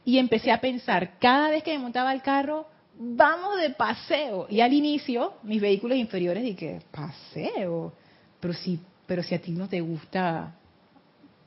[0.05, 4.47] Y empecé a pensar, cada vez que me montaba el carro, vamos de paseo.
[4.49, 7.93] Y al inicio, mis vehículos inferiores dije, paseo.
[8.39, 10.55] Pero si, pero si a ti no te gusta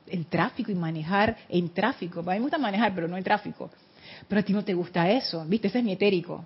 [0.07, 3.71] el tráfico y manejar en tráfico, a mí me gusta manejar, pero no en tráfico.
[4.29, 5.69] Pero a ti no te gusta eso, ¿viste?
[5.69, 6.45] Ese es mi etérico.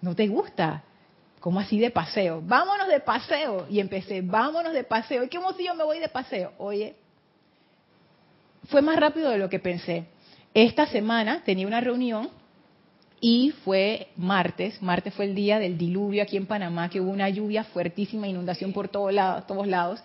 [0.00, 0.82] No te gusta.
[1.46, 2.42] ¿Cómo así de paseo?
[2.44, 3.68] Vámonos de paseo.
[3.70, 5.22] Y empecé, vámonos de paseo.
[5.22, 6.52] ¿Y qué emoción me voy de paseo?
[6.58, 6.96] Oye,
[8.64, 10.06] fue más rápido de lo que pensé.
[10.54, 12.30] Esta semana tenía una reunión
[13.20, 14.82] y fue martes.
[14.82, 18.72] Martes fue el día del diluvio aquí en Panamá, que hubo una lluvia fuertísima, inundación
[18.72, 19.46] por todos lados.
[19.46, 20.02] Todos lados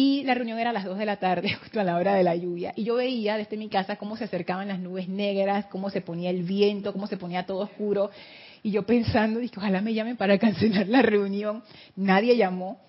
[0.00, 2.22] y la reunión era a las 2 de la tarde, justo a la hora de
[2.22, 2.72] la lluvia.
[2.76, 6.30] Y yo veía desde mi casa cómo se acercaban las nubes negras, cómo se ponía
[6.30, 8.12] el viento, cómo se ponía todo oscuro.
[8.62, 11.62] Y yo pensando, dije, ojalá me llamen para cancelar la reunión.
[11.96, 12.80] Nadie llamó.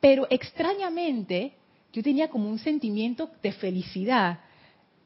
[0.00, 1.52] Pero extrañamente,
[1.92, 4.40] yo tenía como un sentimiento de felicidad,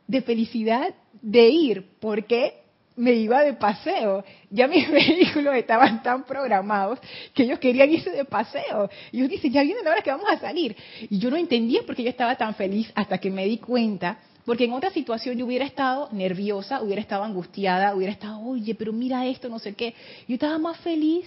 [0.07, 2.63] de felicidad de ir, porque
[2.97, 4.25] me iba de paseo.
[4.51, 6.99] Ya mis vehículos estaban tan programados
[7.35, 8.91] que ellos querían irse de paseo.
[9.11, 10.77] Y yo dije, ya viene la hora que vamos a salir.
[11.09, 14.19] Y yo no entendía por qué yo estaba tan feliz hasta que me di cuenta
[14.45, 18.93] porque en otra situación yo hubiera estado nerviosa, hubiera estado angustiada, hubiera estado, oye, pero
[18.93, 19.95] mira esto, no sé qué.
[20.27, 21.27] Yo estaba más feliz.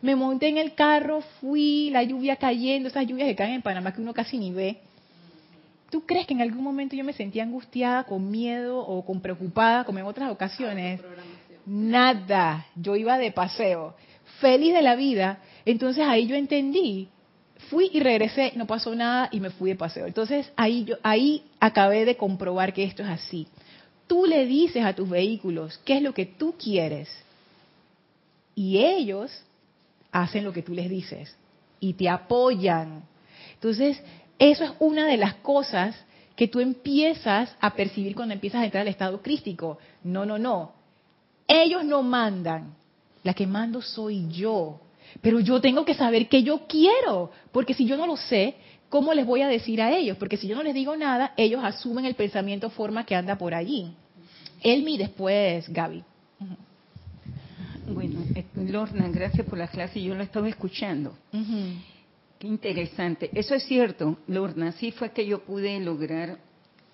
[0.00, 3.92] Me monté en el carro, fui, la lluvia cayendo, esas lluvias que caen en Panamá
[3.92, 4.78] que uno casi ni ve.
[5.90, 9.84] ¿Tú crees que en algún momento yo me sentía angustiada, con miedo o con preocupada,
[9.84, 11.00] como en otras ocasiones?
[11.66, 12.66] Nada.
[12.76, 13.94] Yo iba de paseo,
[14.40, 15.40] feliz de la vida.
[15.64, 17.08] Entonces ahí yo entendí
[17.72, 20.06] fui y regresé, no pasó nada y me fui de paseo.
[20.06, 23.48] Entonces ahí yo ahí acabé de comprobar que esto es así.
[24.06, 27.08] Tú le dices a tus vehículos qué es lo que tú quieres
[28.54, 29.32] y ellos
[30.10, 31.34] hacen lo que tú les dices
[31.80, 33.04] y te apoyan.
[33.54, 33.98] Entonces,
[34.38, 35.96] eso es una de las cosas
[36.36, 39.78] que tú empiezas a percibir cuando empiezas a entrar al estado crístico.
[40.04, 40.72] No, no, no.
[41.48, 42.74] Ellos no mandan.
[43.22, 44.80] La que mando soy yo.
[45.20, 48.54] Pero yo tengo que saber qué yo quiero, porque si yo no lo sé,
[48.88, 50.16] ¿cómo les voy a decir a ellos?
[50.16, 53.54] Porque si yo no les digo nada, ellos asumen el pensamiento forma que anda por
[53.54, 53.94] allí.
[54.62, 56.04] Elmi después Gaby.
[57.88, 61.14] Bueno, eh, Lorna, gracias por la clase, yo la estaba escuchando.
[62.38, 63.30] Qué interesante.
[63.34, 66.38] Eso es cierto, Lorna, así fue que yo pude lograr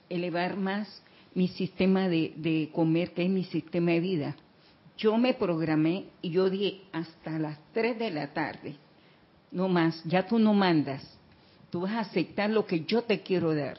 [0.08, 1.02] elevar más
[1.34, 4.36] mi sistema de, de comer, que es mi sistema de vida
[4.98, 8.74] yo me programé y yo dije hasta las 3 de la tarde,
[9.52, 11.02] no más, ya tú no mandas,
[11.70, 13.78] tú vas a aceptar lo que yo te quiero dar.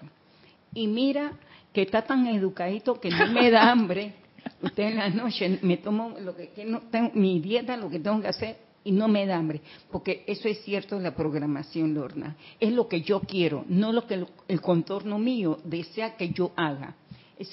[0.73, 1.34] Y mira
[1.73, 4.13] que está tan educadito que no me da hambre.
[4.62, 8.21] Usted en la noche me tomo lo que, no tengo, mi dieta, lo que tengo
[8.21, 12.38] que hacer, y no me da hambre, porque eso es cierto en la programación, Lorna.
[12.60, 16.95] Es lo que yo quiero, no lo que el contorno mío desea que yo haga.
[17.38, 17.49] Es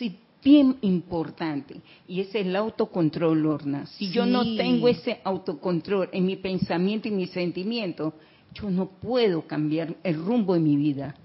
[0.46, 3.85] bien importante y es el autocontrol, Lorna.
[3.87, 8.14] Si yo no tengo ese autocontrol en mi pensamiento y mi sentimiento,
[8.54, 11.16] yo no puedo cambiar el rumbo de mi vida.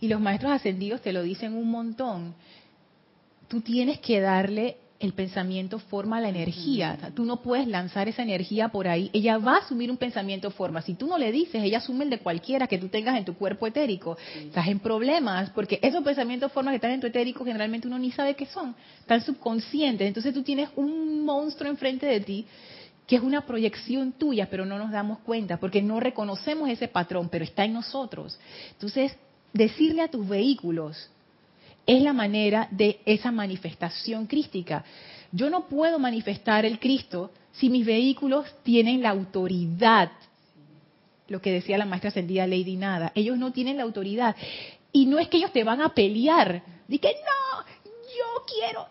[0.00, 2.34] Y los maestros ascendidos te lo dicen un montón.
[3.46, 6.96] Tú tienes que darle el pensamiento forma la energía.
[7.14, 9.10] tú no puedes lanzar esa energía por ahí.
[9.12, 10.80] Ella va a asumir un pensamiento forma.
[10.80, 13.34] Si tú no le dices, ella asume el de cualquiera que tú tengas en tu
[13.34, 14.16] cuerpo etérico.
[14.36, 18.12] Estás en problemas porque esos pensamientos formas que están en tu etérico generalmente uno ni
[18.12, 18.76] sabe qué son.
[19.00, 20.06] Están subconscientes.
[20.06, 22.46] Entonces tú tienes un monstruo enfrente de ti
[23.06, 27.28] que es una proyección tuya, pero no nos damos cuenta porque no reconocemos ese patrón,
[27.28, 28.38] pero está en nosotros.
[28.70, 29.16] Entonces,
[29.52, 31.10] decirle a tus vehículos,
[31.86, 34.84] es la manera de esa manifestación crística.
[35.32, 40.12] Yo no puedo manifestar el Cristo si mis vehículos tienen la autoridad.
[41.28, 43.12] Lo que decía la maestra ascendida Lady Nada.
[43.14, 44.36] Ellos no tienen la autoridad.
[44.92, 46.62] Y no es que ellos te van a pelear.
[46.86, 48.86] Dije, que no, yo quiero.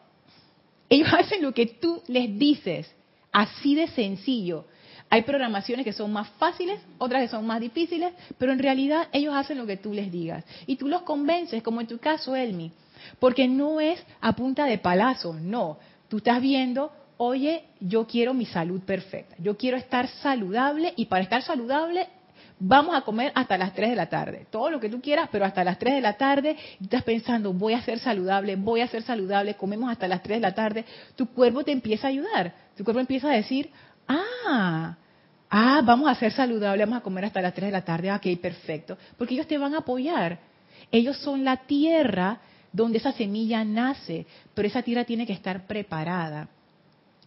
[0.90, 2.92] Ellos hacen lo que tú les dices.
[3.32, 4.66] Así de sencillo.
[5.13, 9.36] Hay programaciones que son más fáciles, otras que son más difíciles, pero en realidad ellos
[9.36, 10.45] hacen lo que tú les digas.
[10.67, 12.71] Y tú los convences, como en tu caso, Elmi.
[13.19, 15.78] Porque no es a punta de palazo, no.
[16.08, 21.24] Tú estás viendo, oye, yo quiero mi salud perfecta, yo quiero estar saludable y para
[21.24, 22.08] estar saludable
[22.58, 24.45] vamos a comer hasta las 3 de la tarde.
[24.50, 27.74] Todo lo que tú quieras, pero hasta las 3 de la tarde estás pensando, voy
[27.74, 30.86] a ser saludable, voy a ser saludable, comemos hasta las 3 de la tarde.
[31.17, 32.54] Tu cuerpo te empieza a ayudar.
[32.78, 33.71] Tu cuerpo empieza a decir,
[34.08, 34.96] ah,
[35.54, 38.10] Ah, vamos a ser saludables, vamos a comer hasta las 3 de la tarde.
[38.10, 38.98] Ah, ok, perfecto.
[39.18, 40.40] Porque ellos te van a apoyar.
[40.90, 42.40] Ellos son la tierra
[42.72, 46.48] donde esa semilla nace, pero esa tierra tiene que estar preparada,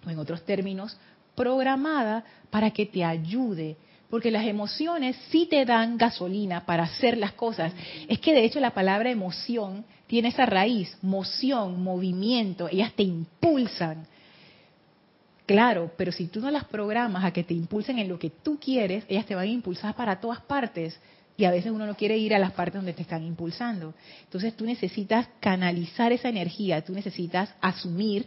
[0.06, 0.96] o en otros términos,
[1.34, 3.76] programada para que te ayude.
[4.08, 7.74] Porque las emociones sí te dan gasolina para hacer las cosas.
[8.08, 14.06] Es que de hecho la palabra emoción tiene esa raíz, moción, movimiento, ellas te impulsan.
[15.46, 18.58] Claro, pero si tú no las programas a que te impulsen en lo que tú
[18.58, 20.98] quieres, ellas te van a impulsar para todas partes.
[21.36, 23.92] Y a veces uno no quiere ir a las partes donde te están impulsando.
[24.22, 28.26] Entonces tú necesitas canalizar esa energía, tú necesitas asumir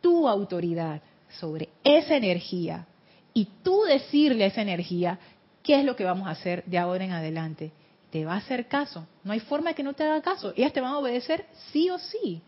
[0.00, 2.86] tu autoridad sobre esa energía
[3.34, 5.18] y tú decirle a esa energía
[5.62, 7.70] qué es lo que vamos a hacer de ahora en adelante.
[8.10, 9.06] Te va a hacer caso.
[9.22, 10.52] No hay forma de que no te haga caso.
[10.56, 12.42] Ellas te van a obedecer sí o sí.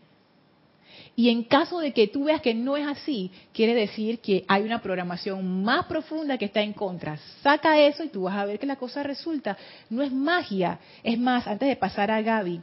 [1.15, 4.63] Y en caso de que tú veas que no es así, quiere decir que hay
[4.63, 7.17] una programación más profunda que está en contra.
[7.41, 9.57] Saca eso y tú vas a ver que la cosa resulta.
[9.89, 10.79] No es magia.
[11.03, 12.61] Es más, antes de pasar a Gaby,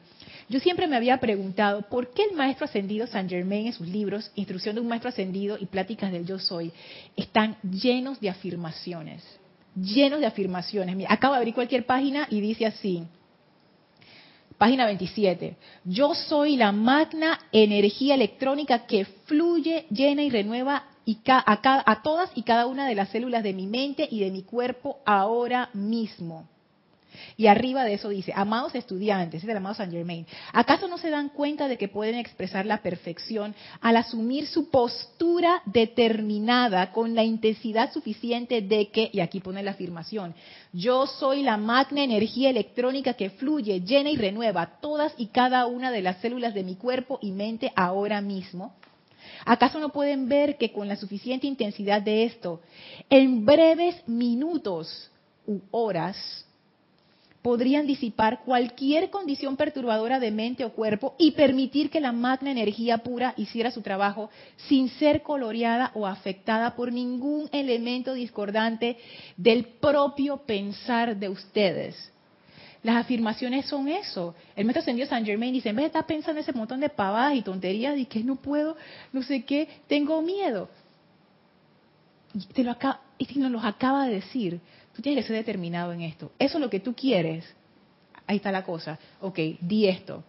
[0.49, 4.33] yo siempre me había preguntado por qué el maestro ascendido Saint Germain en sus libros,
[4.35, 6.73] Instrucción de un maestro ascendido y Pláticas del Yo Soy,
[7.16, 9.23] están llenos de afirmaciones.
[9.77, 11.07] Llenos de afirmaciones.
[11.09, 13.05] Acabo de abrir cualquier página y dice así.
[14.61, 15.57] Página 27.
[15.87, 20.85] Yo soy la magna energía electrónica que fluye, llena y renueva
[21.27, 24.42] a, a todas y cada una de las células de mi mente y de mi
[24.42, 26.46] cuerpo ahora mismo.
[27.37, 31.11] Y arriba de eso dice, amados estudiantes, es el amado Saint Germain, ¿acaso no se
[31.11, 37.25] dan cuenta de que pueden expresar la perfección al asumir su postura determinada con la
[37.25, 40.35] intensidad suficiente de que, y aquí pone la afirmación,
[40.73, 45.91] yo soy la magna energía electrónica que fluye, llena y renueva todas y cada una
[45.91, 48.75] de las células de mi cuerpo y mente ahora mismo?
[49.45, 52.61] ¿Acaso no pueden ver que con la suficiente intensidad de esto,
[53.09, 55.11] en breves minutos
[55.47, 56.17] u horas,
[57.42, 62.98] podrían disipar cualquier condición perturbadora de mente o cuerpo y permitir que la magna energía
[62.98, 64.31] pura hiciera su trabajo
[64.68, 68.98] sin ser coloreada o afectada por ningún elemento discordante
[69.37, 72.12] del propio pensar de ustedes.
[72.83, 74.35] Las afirmaciones son eso.
[74.57, 77.35] El maestro ascendido San Germain dice, en vez de estar pensando ese montón de pavadas
[77.35, 78.76] y tonterías y que no puedo,
[79.12, 80.68] no sé qué, tengo miedo.
[82.33, 84.61] Y te lo acaba, y nos los acaba de decir.
[85.01, 86.31] Tú tienes que ser determinado en esto.
[86.39, 87.43] Eso es lo que tú quieres.
[88.27, 88.99] Ahí está la cosa.
[89.22, 90.22] Ok, di esto.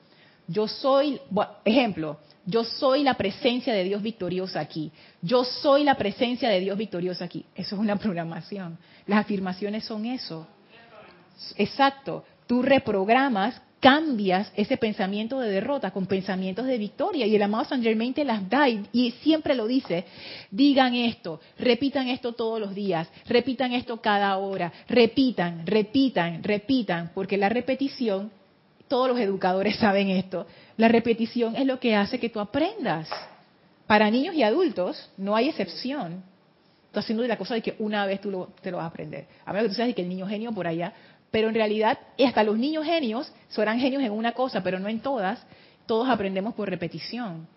[0.47, 1.19] Yo soy,
[1.65, 4.89] ejemplo, yo soy la presencia de Dios victoriosa aquí.
[5.21, 7.45] Yo soy la presencia de Dios victoriosa aquí.
[7.53, 8.77] Eso es una programación.
[9.07, 10.47] Las afirmaciones son eso.
[11.57, 12.23] Exacto.
[12.47, 17.25] Tú reprogramas cambias ese pensamiento de derrota con pensamientos de victoria.
[17.25, 20.05] Y el amado San Germain te las da y, siempre lo dice.
[20.51, 27.37] Digan esto, repitan esto todos los días, repitan esto cada hora, repitan, repitan, repitan, porque
[27.37, 28.31] la repetición,
[28.87, 30.45] todos los educadores saben esto,
[30.77, 33.09] la repetición es lo que hace que tú aprendas.
[33.87, 36.23] Para niños y adultos no hay excepción.
[36.85, 39.25] estás haciendo la cosa de que una vez tú lo, te lo vas a aprender.
[39.43, 40.93] A menos que tú seas de que el niño genio por allá.
[41.31, 44.99] Pero en realidad, hasta los niños genios serán genios en una cosa, pero no en
[44.99, 45.41] todas.
[45.85, 47.47] Todos aprendemos por repetición.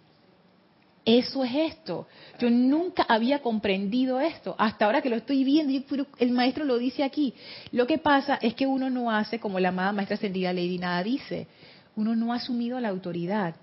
[1.04, 2.06] Eso es esto.
[2.38, 4.54] Yo nunca había comprendido esto.
[4.58, 5.72] Hasta ahora que lo estoy viendo,
[6.18, 7.34] el maestro lo dice aquí.
[7.72, 11.02] Lo que pasa es que uno no hace como la amada maestra ascendida Lady Nada
[11.02, 11.46] dice.
[11.94, 13.54] Uno no ha asumido la autoridad.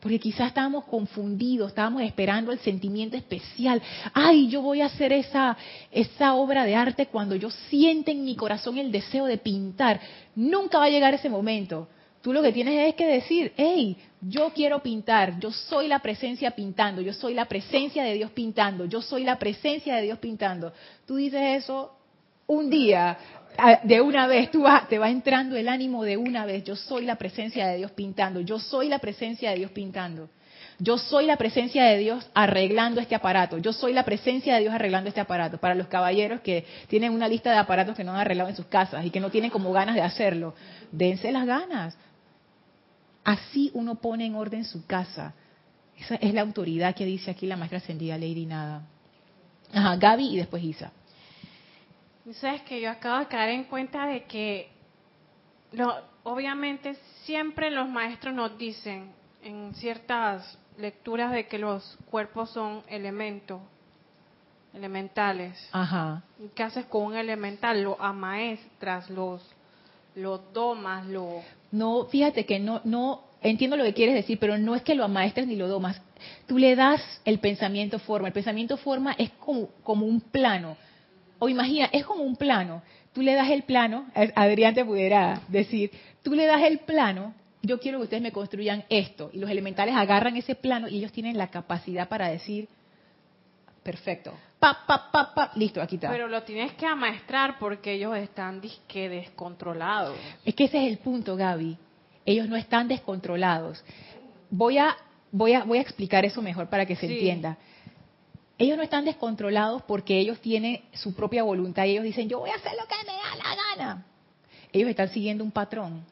[0.00, 3.82] Porque quizás estábamos confundidos, estábamos esperando el sentimiento especial.
[4.14, 5.56] Ay, yo voy a hacer esa,
[5.90, 10.00] esa obra de arte cuando yo siente en mi corazón el deseo de pintar.
[10.34, 11.88] Nunca va a llegar ese momento.
[12.22, 16.50] Tú lo que tienes es que decir, hey, yo quiero pintar, yo soy la presencia
[16.50, 20.72] pintando, yo soy la presencia de Dios pintando, yo soy la presencia de Dios pintando.
[21.06, 21.92] Tú dices eso
[22.50, 23.16] un día,
[23.84, 27.14] de una vez, tú te va entrando el ánimo de una vez, yo soy la
[27.14, 30.28] presencia de Dios pintando, yo soy la presencia de Dios pintando.
[30.82, 33.58] Yo soy la presencia de Dios arreglando este aparato.
[33.58, 35.58] Yo soy la presencia de Dios arreglando este aparato.
[35.58, 38.64] Para los caballeros que tienen una lista de aparatos que no han arreglado en sus
[38.64, 40.54] casas y que no tienen como ganas de hacerlo,
[40.90, 41.98] dense las ganas.
[43.24, 45.34] Así uno pone en orden su casa.
[45.98, 48.86] Esa es la autoridad que dice aquí la maestra ascendida Lady Nada.
[49.74, 50.92] Ajá, Gaby y después Isa.
[52.34, 54.70] Sabes que yo acabo de caer en cuenta de que
[55.72, 59.12] lo, obviamente siempre los maestros nos dicen
[59.42, 63.60] en ciertas lecturas de que los cuerpos son elementos,
[64.74, 65.58] elementales.
[65.72, 66.22] Ajá.
[66.54, 67.82] ¿Qué haces con un elemental?
[67.82, 69.42] Lo amaestras, los,
[70.14, 71.42] los domas, lo...
[71.72, 75.04] No, fíjate que no, no, entiendo lo que quieres decir, pero no es que lo
[75.04, 76.00] amaestres ni lo domas.
[76.46, 78.28] Tú le das el pensamiento forma.
[78.28, 80.76] El pensamiento forma es como, como un plano.
[81.40, 82.82] O imagina, es como un plano.
[83.12, 85.90] Tú le das el plano, Adrián te pudiera decir,
[86.22, 89.30] tú le das el plano, yo quiero que ustedes me construyan esto.
[89.32, 92.68] Y los elementales agarran ese plano y ellos tienen la capacidad para decir,
[93.82, 96.10] perfecto, pa, pa, pa, pa, listo, aquí está.
[96.10, 100.16] Pero lo tienes que amaestrar porque ellos están disque descontrolados.
[100.44, 101.76] Es que ese es el punto, Gaby.
[102.26, 103.82] Ellos no están descontrolados.
[104.50, 104.94] Voy a,
[105.32, 107.56] voy a, voy a explicar eso mejor para que se entienda.
[108.60, 112.50] Ellos no están descontrolados porque ellos tienen su propia voluntad y ellos dicen, yo voy
[112.50, 114.06] a hacer lo que me da la gana.
[114.70, 116.04] Ellos están siguiendo un patrón,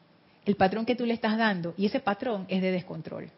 [0.47, 3.29] el patrón que tú le estás dando, y ese patrón es de descontrol.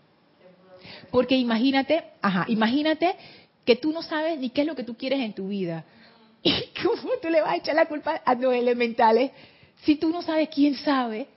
[1.11, 3.17] Porque imagínate, ajá, imagínate
[3.65, 5.83] que tú no sabes ni qué es lo que tú quieres en tu vida.
[6.41, 9.31] ¿Y cómo tú le vas a echar la culpa a los elementales
[9.83, 11.27] si tú no sabes quién sabe?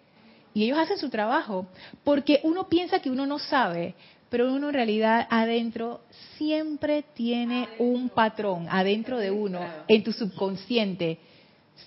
[0.55, 1.67] Y ellos hacen su trabajo,
[2.05, 3.97] porque uno piensa que uno no sabe,
[4.31, 6.01] pero uno en realidad adentro
[6.37, 11.19] siempre tiene un patrón, adentro de uno, en tu subconsciente.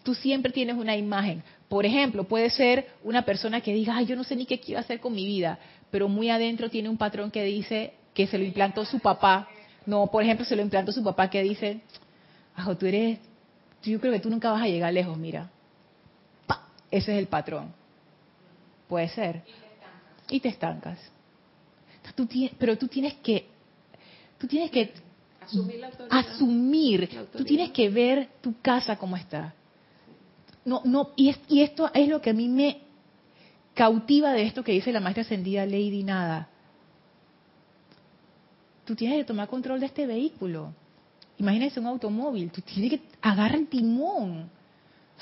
[0.03, 1.43] Tú siempre tienes una imagen.
[1.67, 4.79] Por ejemplo, puede ser una persona que diga, ay, yo no sé ni qué quiero
[4.79, 5.59] hacer con mi vida,
[5.91, 9.49] pero muy adentro tiene un patrón que dice que se lo implantó su papá.
[9.85, 11.81] No, por ejemplo, se lo implantó su papá que dice,
[12.55, 13.19] ah, tú eres,
[13.83, 15.49] yo creo que tú nunca vas a llegar lejos, mira.
[16.89, 17.73] Ese es el patrón.
[18.87, 19.41] Puede ser.
[20.29, 20.97] Y te estancas
[22.57, 23.47] pero tú tienes que,
[24.37, 24.93] tú tienes que
[25.41, 29.53] asumir, asumir tú tienes que ver tu casa como está.
[30.65, 32.81] No, no, y, y esto es lo que a mí me
[33.73, 36.49] cautiva de esto que dice la maestra ascendida Lady Nada.
[38.83, 40.73] Tú tienes que tomar control de este vehículo.
[41.37, 44.49] Imagínese un automóvil, tú tienes que agarrar el timón.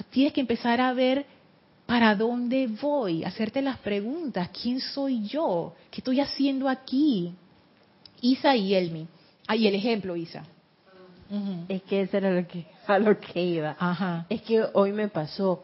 [0.09, 1.25] Tienes que empezar a ver
[1.85, 3.23] ¿Para dónde voy?
[3.23, 4.49] Hacerte las preguntas.
[4.49, 5.73] ¿Quién soy yo?
[5.91, 7.33] ¿Qué estoy haciendo aquí?
[8.21, 9.07] Isa y Elmi.
[9.47, 10.43] Ahí el ejemplo, Isa.
[11.67, 13.75] Es que eso era lo que, a lo que iba.
[13.79, 14.25] Ajá.
[14.29, 15.63] Es que hoy me pasó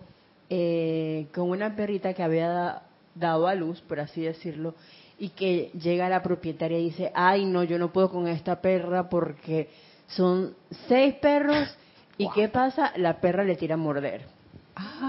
[0.49, 2.81] eh, con una perrita que había
[3.15, 4.75] dado a luz, por así decirlo,
[5.19, 9.07] y que llega la propietaria y dice, ay no, yo no puedo con esta perra
[9.09, 9.69] porque
[10.07, 10.55] son
[10.87, 11.69] seis perros
[12.17, 12.91] y ¿qué pasa?
[12.97, 14.25] La perra le tira a morder.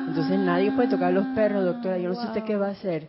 [0.08, 1.98] Entonces nadie puede tocar los perros, doctora.
[1.98, 3.08] Yo no sé usted qué va a hacer.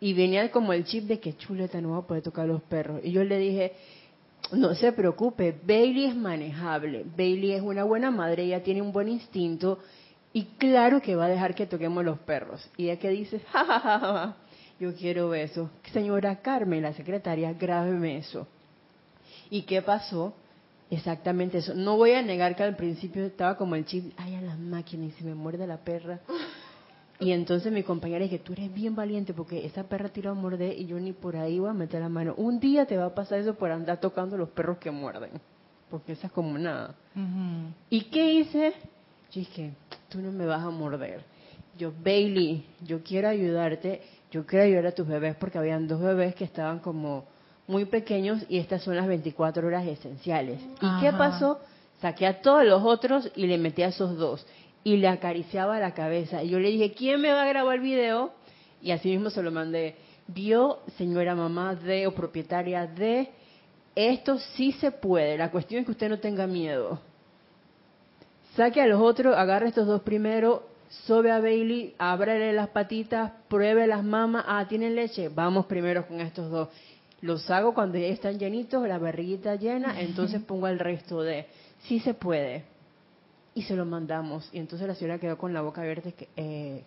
[0.00, 3.00] Y venía como el chip de que chuleta no va a poder tocar los perros.
[3.04, 3.72] Y yo le dije,
[4.52, 7.04] no se preocupe, Bailey es manejable.
[7.16, 9.78] Bailey es una buena madre, ella tiene un buen instinto.
[10.32, 12.68] Y claro que va a dejar que toquemos los perros.
[12.76, 14.36] Y ella que dice, ja,
[14.78, 15.70] yo quiero eso.
[15.92, 18.46] Señora Carmen, la secretaria, grábeme eso.
[19.50, 20.34] ¿Y qué pasó?
[20.90, 21.72] Exactamente eso.
[21.74, 25.06] No voy a negar que al principio estaba como el chip, ay, a la máquina
[25.06, 26.20] y se me muerde la perra.
[27.20, 30.76] Y entonces mi compañera dije, tú eres bien valiente porque esa perra tiró a morder
[30.76, 32.34] y yo ni por ahí voy a meter la mano.
[32.36, 35.30] Un día te va a pasar eso por andar tocando los perros que muerden.
[35.90, 36.94] Porque esa es como nada.
[37.88, 38.72] ¿Y qué hice?
[39.30, 39.74] Yo dije,
[40.08, 41.22] tú no me vas a morder.
[41.78, 44.00] Yo, Bailey, yo quiero ayudarte.
[44.30, 47.26] Yo quiero ayudar a tus bebés porque habían dos bebés que estaban como
[47.70, 50.60] muy pequeños y estas son las 24 horas esenciales.
[50.80, 51.60] ¿Y qué pasó?
[52.00, 54.46] Saqué a todos los otros y le metí a esos dos.
[54.82, 56.42] Y le acariciaba la cabeza.
[56.42, 58.32] Y yo le dije, ¿quién me va a grabar el video?
[58.82, 59.96] Y así mismo se lo mandé.
[60.26, 63.30] Vio, señora mamá de o propietaria de,
[63.94, 65.36] esto sí se puede.
[65.36, 67.00] La cuestión es que usted no tenga miedo.
[68.56, 73.86] Saque a los otros, agarre estos dos primero, sobe a Bailey, ábrele las patitas, pruebe
[73.86, 74.44] las mamas.
[74.46, 75.28] Ah, ¿tienen leche?
[75.28, 76.68] Vamos primero con estos dos.
[77.22, 81.46] Los hago cuando ya están llenitos, la barriguita llena, entonces pongo el resto de
[81.82, 82.64] sí se puede.
[83.54, 84.48] Y se lo mandamos.
[84.52, 86.12] Y entonces la señora quedó con la boca abierta.
[86.12, 86.84] Que, eh,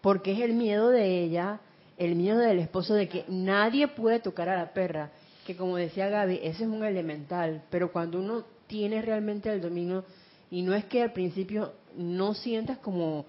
[0.00, 1.60] porque es el miedo de ella,
[1.96, 5.10] el miedo del esposo de que nadie puede tocar a la perra.
[5.46, 7.62] Que como decía Gaby, ese es un elemental.
[7.70, 10.04] Pero cuando uno tiene realmente el dominio,
[10.50, 13.26] y no es que al principio no sientas como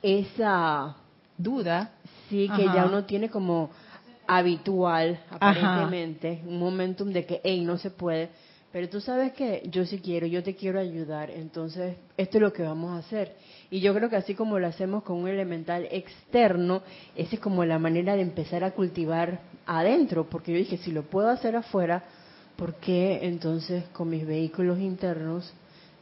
[0.00, 0.96] esa
[1.36, 1.92] duda.
[2.28, 3.70] Sí, que ya uno tiene como
[4.28, 8.30] habitual, aparentemente, un momentum de que, hey, no se puede
[8.70, 12.52] pero tú sabes que yo sí quiero, yo te quiero ayudar, entonces esto es lo
[12.52, 13.34] que vamos a hacer.
[13.70, 16.82] Y yo creo que así como lo hacemos con un elemental externo,
[17.16, 21.02] esa es como la manera de empezar a cultivar adentro, porque yo dije, si lo
[21.02, 22.04] puedo hacer afuera,
[22.56, 25.50] ¿por qué entonces con mis vehículos internos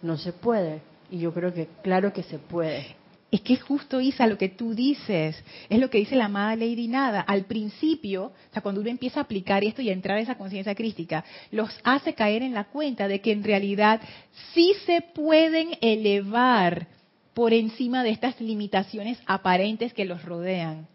[0.03, 0.83] no se puede?
[1.09, 2.97] Y yo creo que claro que se puede.
[3.31, 6.55] Es que es justo, Isa, lo que tú dices, es lo que dice la amada
[6.55, 7.20] Lady Nada.
[7.20, 10.39] Al principio, o sea, cuando uno empieza a aplicar esto y a entrar a esa
[10.39, 14.01] conciencia crística, los hace caer en la cuenta de que en realidad
[14.55, 16.87] sí se pueden elevar
[17.35, 20.87] por encima de estas limitaciones aparentes que los rodean.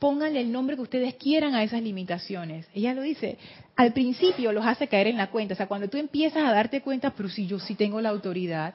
[0.00, 2.66] Pónganle el nombre que ustedes quieran a esas limitaciones.
[2.74, 3.38] Ella lo dice,
[3.76, 5.54] al principio los hace caer en la cuenta.
[5.54, 8.74] O sea, cuando tú empiezas a darte cuenta, pero si yo sí tengo la autoridad,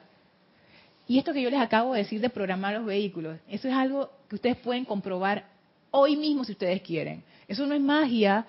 [1.08, 4.10] y esto que yo les acabo de decir de programar los vehículos, eso es algo
[4.28, 5.46] que ustedes pueden comprobar
[5.90, 7.24] hoy mismo si ustedes quieren.
[7.48, 8.46] Eso no es magia,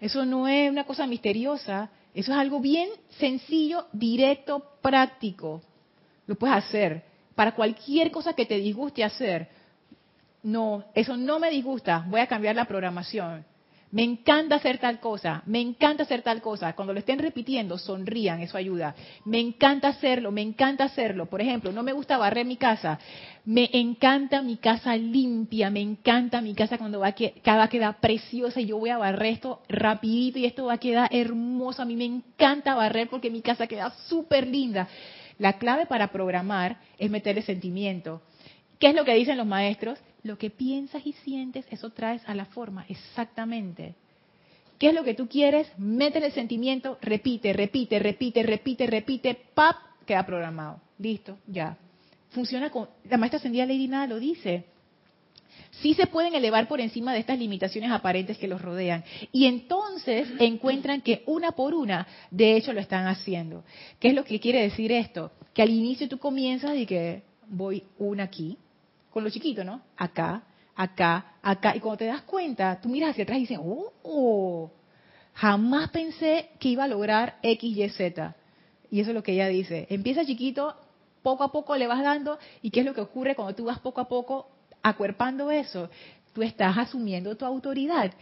[0.00, 2.88] eso no es una cosa misteriosa, eso es algo bien
[3.18, 5.60] sencillo, directo, práctico.
[6.28, 7.02] Lo puedes hacer
[7.34, 9.48] para cualquier cosa que te disguste hacer.
[10.44, 13.44] No, eso no me disgusta, voy a cambiar la programación.
[13.90, 16.74] Me encanta hacer tal cosa, me encanta hacer tal cosa.
[16.74, 18.94] Cuando lo estén repitiendo, sonrían, eso ayuda.
[19.24, 21.26] Me encanta hacerlo, me encanta hacerlo.
[21.26, 22.98] Por ejemplo, no me gusta barrer mi casa.
[23.46, 27.98] Me encanta mi casa limpia, me encanta mi casa cuando va a, va a quedar
[27.98, 31.80] preciosa y yo voy a barrer esto rapidito y esto va a quedar hermoso.
[31.80, 34.86] A mí me encanta barrer porque mi casa queda súper linda.
[35.38, 38.20] La clave para programar es meterle sentimiento.
[38.78, 39.98] ¿Qué es lo que dicen los maestros?
[40.22, 43.94] Lo que piensas y sientes, eso traes a la forma, exactamente.
[44.78, 45.68] ¿Qué es lo que tú quieres?
[45.76, 49.76] Métele el sentimiento, repite, repite, repite, repite, repite, pap,
[50.06, 50.80] queda programado.
[50.98, 51.76] Listo, ya.
[52.30, 52.88] Funciona con...
[53.08, 54.64] La maestra ascendida Lady Nada lo dice.
[55.80, 59.04] Sí se pueden elevar por encima de estas limitaciones aparentes que los rodean.
[59.32, 63.64] Y entonces encuentran que una por una, de hecho, lo están haciendo.
[63.98, 65.32] ¿Qué es lo que quiere decir esto?
[65.54, 68.56] Que al inicio tú comienzas y que voy una aquí,
[69.10, 69.82] con lo chiquito, ¿no?
[69.96, 70.42] Acá,
[70.74, 71.76] acá, acá.
[71.76, 74.70] Y cuando te das cuenta, tú miras hacia atrás y dices, oh,
[75.34, 78.34] jamás pensé que iba a lograr X, Y, Z.
[78.90, 79.86] Y eso es lo que ella dice.
[79.90, 80.74] Empieza chiquito,
[81.22, 82.38] poco a poco le vas dando.
[82.62, 84.48] ¿Y qué es lo que ocurre cuando tú vas poco a poco
[84.82, 85.90] acuerpando eso?
[86.32, 88.12] Tú estás asumiendo tu autoridad,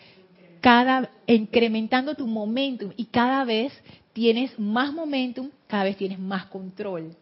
[0.60, 3.72] cada incrementando tu momentum y cada vez
[4.12, 7.14] tienes más momentum, cada vez tienes más control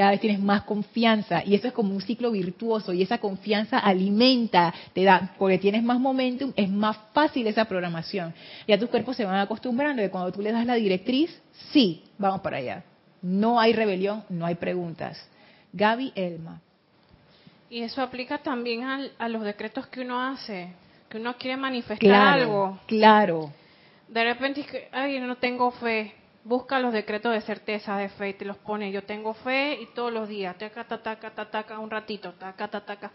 [0.00, 3.78] cada vez tienes más confianza y eso es como un ciclo virtuoso y esa confianza
[3.78, 8.32] alimenta, te da, porque tienes más momentum, es más fácil esa programación.
[8.66, 11.38] Ya tus cuerpos se van acostumbrando de cuando tú le das la directriz,
[11.70, 12.82] sí, vamos para allá.
[13.20, 15.22] No hay rebelión, no hay preguntas.
[15.74, 16.62] Gaby Elma.
[17.68, 20.72] Y eso aplica también a los decretos que uno hace,
[21.10, 22.80] que uno quiere manifestar algo.
[22.86, 23.52] Claro.
[24.08, 26.14] De repente, ay, no tengo fe
[26.44, 28.90] busca los decretos de certeza, de fe, y te los pone.
[28.92, 32.86] Yo tengo fe y todos los días, taca, taca, taca, taca, un ratito, taca, taca,
[32.86, 33.12] taca.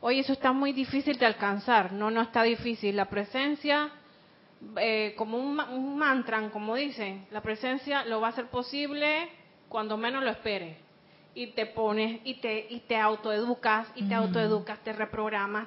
[0.00, 1.92] Oye, eso está muy difícil de alcanzar.
[1.92, 2.96] No, no está difícil.
[2.96, 3.90] La presencia,
[4.76, 9.28] eh, como un, un, mantra, como dicen, la presencia lo va a hacer posible
[9.68, 10.76] cuando menos lo esperes.
[11.34, 15.66] Y te pones, y te, y te autoeducas, y te autoeducas, te reprogramas,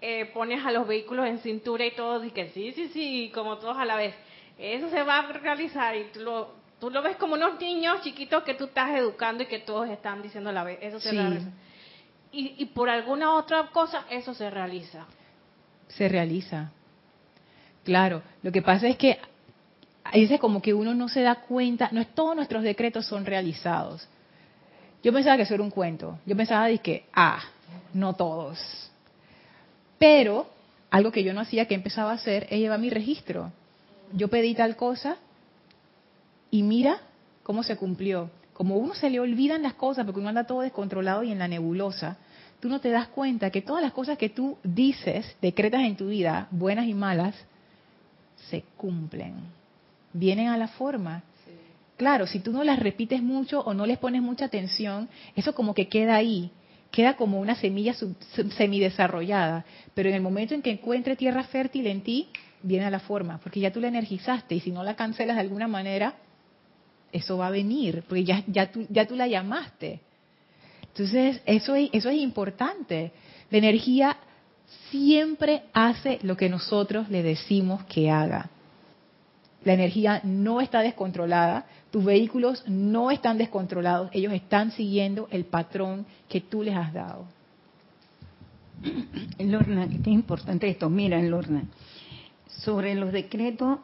[0.00, 3.58] eh, pones a los vehículos en cintura y todo, y que sí, sí, sí, como
[3.58, 4.14] todos a la vez
[4.58, 8.42] eso se va a realizar y tú lo, tú lo ves como unos niños chiquitos
[8.42, 10.78] que tú estás educando y que todos están diciendo a la vez.
[10.82, 11.48] Eso se realiza.
[12.32, 15.06] Y, y por alguna otra cosa, eso se realiza.
[15.88, 16.72] Se realiza.
[17.84, 19.18] Claro, lo que pasa es que
[20.12, 24.08] veces como que uno no se da cuenta, no es todos nuestros decretos son realizados.
[25.02, 26.18] Yo pensaba que eso era un cuento.
[26.26, 27.40] Yo pensaba de que, ah,
[27.94, 28.90] no todos.
[29.98, 30.48] Pero
[30.90, 33.52] algo que yo no hacía, que empezaba a hacer, es llevar mi registro
[34.12, 35.16] yo pedí tal cosa
[36.50, 37.00] y mira
[37.42, 38.30] cómo se cumplió.
[38.52, 41.48] Como uno se le olvidan las cosas porque uno anda todo descontrolado y en la
[41.48, 42.18] nebulosa,
[42.60, 46.08] tú no te das cuenta que todas las cosas que tú dices, decretas en tu
[46.08, 47.34] vida, buenas y malas,
[48.50, 49.34] se cumplen,
[50.12, 51.22] vienen a la forma.
[51.96, 55.74] Claro, si tú no las repites mucho o no les pones mucha atención, eso como
[55.74, 56.50] que queda ahí,
[56.90, 57.94] queda como una semilla
[58.56, 62.28] semidesarrollada, pero en el momento en que encuentre tierra fértil en ti,
[62.62, 65.42] viene a la forma, porque ya tú la energizaste y si no la cancelas de
[65.42, 66.14] alguna manera,
[67.12, 70.00] eso va a venir, porque ya, ya, tú, ya tú la llamaste.
[70.82, 73.12] Entonces, eso es, eso es importante.
[73.50, 74.16] La energía
[74.90, 78.50] siempre hace lo que nosotros le decimos que haga.
[79.64, 86.06] La energía no está descontrolada, tus vehículos no están descontrolados, ellos están siguiendo el patrón
[86.28, 87.26] que tú les has dado.
[89.38, 90.88] Lorna, qué importante esto.
[90.88, 91.64] Mira, Lorna,
[92.48, 93.78] sobre los decretos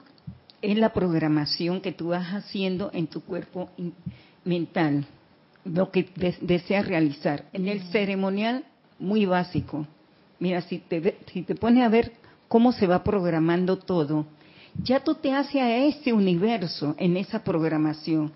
[0.63, 3.71] es la programación que tú vas haciendo en tu cuerpo
[4.45, 5.07] mental,
[5.65, 6.09] lo que
[6.41, 7.45] deseas realizar.
[7.53, 8.65] En el ceremonial,
[8.99, 9.87] muy básico.
[10.39, 12.13] Mira, si te, si te pones a ver
[12.49, 14.27] cómo se va programando todo,
[14.83, 18.33] ya tú te haces a ese universo en esa programación.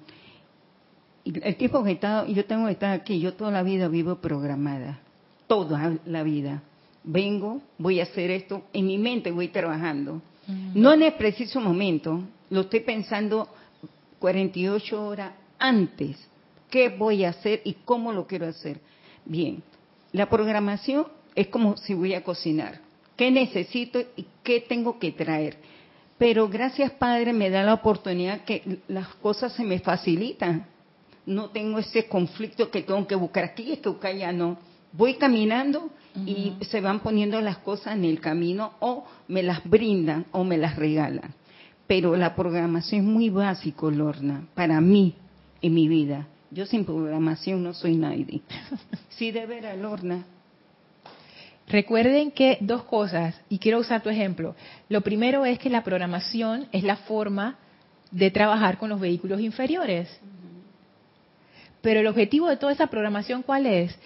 [1.24, 5.00] El tiempo que estado, yo tengo que estar aquí, yo toda la vida vivo programada,
[5.46, 6.62] toda la vida.
[7.05, 10.20] Vengo, voy a hacer esto, en mi mente voy trabajando.
[10.74, 13.49] No en el preciso momento, lo estoy pensando
[14.18, 16.16] 48 horas antes.
[16.70, 18.80] ¿Qué voy a hacer y cómo lo quiero hacer?
[19.24, 19.62] Bien,
[20.12, 22.80] la programación es como si voy a cocinar.
[23.16, 25.59] ¿Qué necesito y qué tengo que traer?
[26.18, 30.66] Pero gracias Padre me da la oportunidad que las cosas se me facilitan.
[31.26, 34.59] No tengo ese conflicto que tengo que buscar aquí, es que buscar ya no.
[34.93, 35.91] Voy caminando
[36.26, 40.57] y se van poniendo las cosas en el camino o me las brindan o me
[40.57, 41.34] las regalan.
[41.86, 45.14] Pero la programación es muy básico, Lorna, para mí
[45.62, 46.26] en mi vida.
[46.51, 48.41] Yo sin programación no soy nadie.
[49.11, 50.24] Sí, de veras, Lorna.
[51.66, 54.55] Recuerden que dos cosas, y quiero usar tu ejemplo.
[54.89, 57.59] Lo primero es que la programación es la forma
[58.12, 60.09] de trabajar con los vehículos inferiores.
[61.82, 63.99] Pero el objetivo de toda esa programación, ¿cuál es?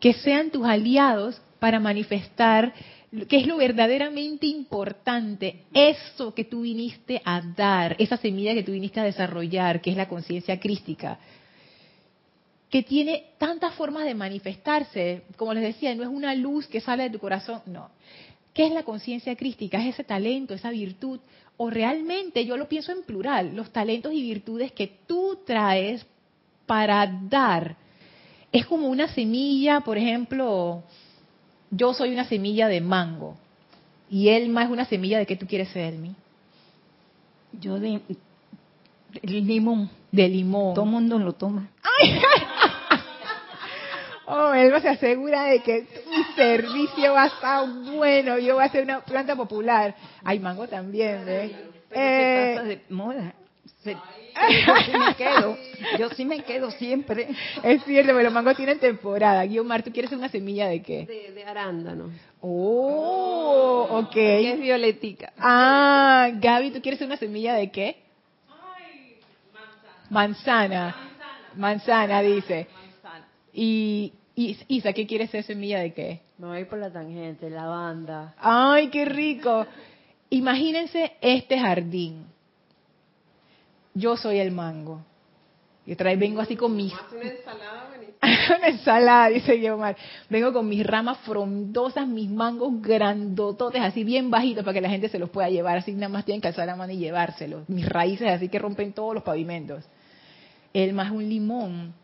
[0.00, 2.74] Que sean tus aliados para manifestar
[3.28, 8.72] que es lo verdaderamente importante, eso que tú viniste a dar, esa semilla que tú
[8.72, 11.18] viniste a desarrollar, que es la conciencia crística
[12.70, 15.22] que tiene tantas formas de manifestarse.
[15.36, 17.90] Como les decía, no es una luz que sale de tu corazón, no.
[18.52, 19.78] ¿Qué es la conciencia crística?
[19.78, 21.20] Es ese talento, esa virtud.
[21.58, 26.04] O realmente, yo lo pienso en plural, los talentos y virtudes que tú traes
[26.66, 27.76] para dar.
[28.56, 30.82] Es como una semilla, por ejemplo,
[31.70, 33.36] yo soy una semilla de mango.
[34.08, 36.14] Y Elma es una semilla de qué tú quieres ser, Elmi.
[37.52, 38.00] Yo de,
[39.22, 39.90] limón.
[40.10, 40.72] De limón.
[40.72, 41.68] Todo el mundo lo toma.
[44.28, 48.38] Oh, Elma se asegura de que mi servicio va a estar bueno.
[48.38, 49.94] Yo voy a ser una planta popular.
[50.24, 51.52] Hay mango también, ¿ves?
[51.92, 53.34] eh, pasa de moda.
[53.84, 55.56] Yo sí me quedo.
[55.98, 57.28] Yo sí me quedo siempre.
[57.62, 59.44] Es cierto, pero los mangos tienen temporada.
[59.44, 61.06] Guiomar, ¿tú quieres una semilla de qué?
[61.06, 62.10] De, de arándano.
[62.40, 64.10] Oh, ok.
[64.10, 65.32] Que es violetica.
[65.38, 67.96] Ah, Gaby, ¿tú quieres una semilla de qué?
[70.10, 70.94] Manzana.
[71.56, 72.68] Manzana, dice.
[73.52, 76.20] Y, Isa, ¿qué quieres ser semilla de qué?
[76.38, 78.34] Me voy por la tangente, lavanda.
[78.38, 79.66] ¡Ay, qué rico!
[80.28, 82.26] Imagínense este jardín.
[83.96, 85.00] Yo soy el mango.
[85.86, 86.92] Y otra vez vengo así con mis...
[86.92, 87.86] Una ensalada
[88.58, 89.96] una ensalada, dice Guiomar.
[90.28, 95.08] Vengo con mis ramas frondosas, mis mangos grandototes, así bien bajitos para que la gente
[95.08, 95.78] se los pueda llevar.
[95.78, 97.68] Así nada más tienen que alzar la mano y llevárselos.
[97.68, 99.84] Mis raíces así que rompen todos los pavimentos.
[100.72, 101.94] El más un limón.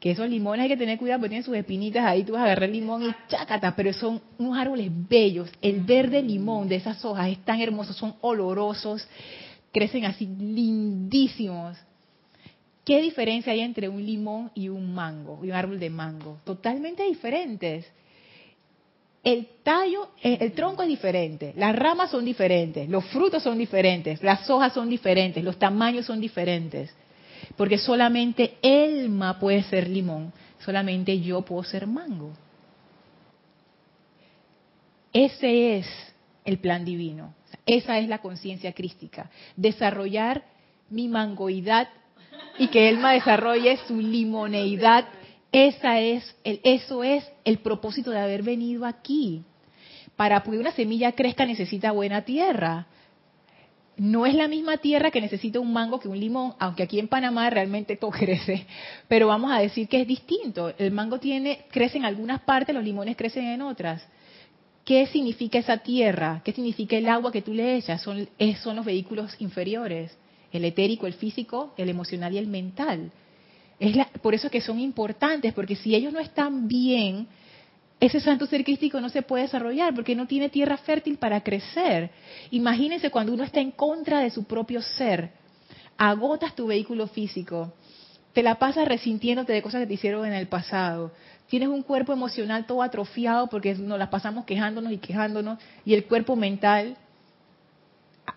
[0.00, 2.22] Que esos limones hay que tener cuidado porque tienen sus espinitas ahí.
[2.22, 5.50] Tú vas a agarrar el limón y chácata, pero son unos árboles bellos.
[5.62, 9.08] El verde limón de esas hojas es tan hermoso, son olorosos,
[9.76, 11.76] crecen así lindísimos.
[12.82, 16.38] ¿Qué diferencia hay entre un limón y un mango, y un árbol de mango?
[16.44, 17.84] Totalmente diferentes.
[19.22, 24.22] El tallo, eh, el tronco es diferente, las ramas son diferentes, los frutos son diferentes,
[24.22, 26.94] las hojas son diferentes, los tamaños son diferentes.
[27.54, 32.30] Porque solamente Elma puede ser limón, solamente yo puedo ser mango.
[35.12, 35.86] Ese es
[36.46, 37.34] el plan divino,
[37.66, 40.44] esa es la conciencia crística, desarrollar
[40.88, 41.88] mi mangoidad
[42.58, 45.06] y que Elma desarrolle su limoneidad.
[45.50, 49.42] Esa es el, eso es el propósito de haber venido aquí.
[50.14, 52.86] Para que una semilla crezca necesita buena tierra.
[53.98, 57.08] no es la misma tierra que necesita un mango que un limón, aunque aquí en
[57.08, 58.66] Panamá realmente todo crece,
[59.08, 60.72] pero vamos a decir que es distinto.
[60.78, 64.06] El mango tiene crece en algunas partes, los limones crecen en otras.
[64.86, 66.42] ¿Qué significa esa tierra?
[66.44, 68.00] ¿Qué significa el agua que tú le echas?
[68.00, 68.28] Son,
[68.62, 70.16] son los vehículos inferiores,
[70.52, 73.10] el etérico, el físico, el emocional y el mental.
[73.80, 77.26] Es por eso que son importantes, porque si ellos no están bien,
[77.98, 82.10] ese santo ser crístico no se puede desarrollar porque no tiene tierra fértil para crecer.
[82.52, 85.32] Imagínense cuando uno está en contra de su propio ser,
[85.98, 87.72] agotas tu vehículo físico,
[88.32, 91.10] te la pasas resintiéndote de cosas que te hicieron en el pasado,
[91.48, 96.04] tienes un cuerpo emocional todo atrofiado porque nos las pasamos quejándonos y quejándonos, y el
[96.04, 96.96] cuerpo mental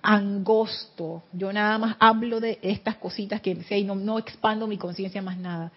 [0.01, 1.23] angosto.
[1.33, 5.37] Yo nada más hablo de estas cositas que sé y no, expando mi conciencia más
[5.37, 5.71] nada.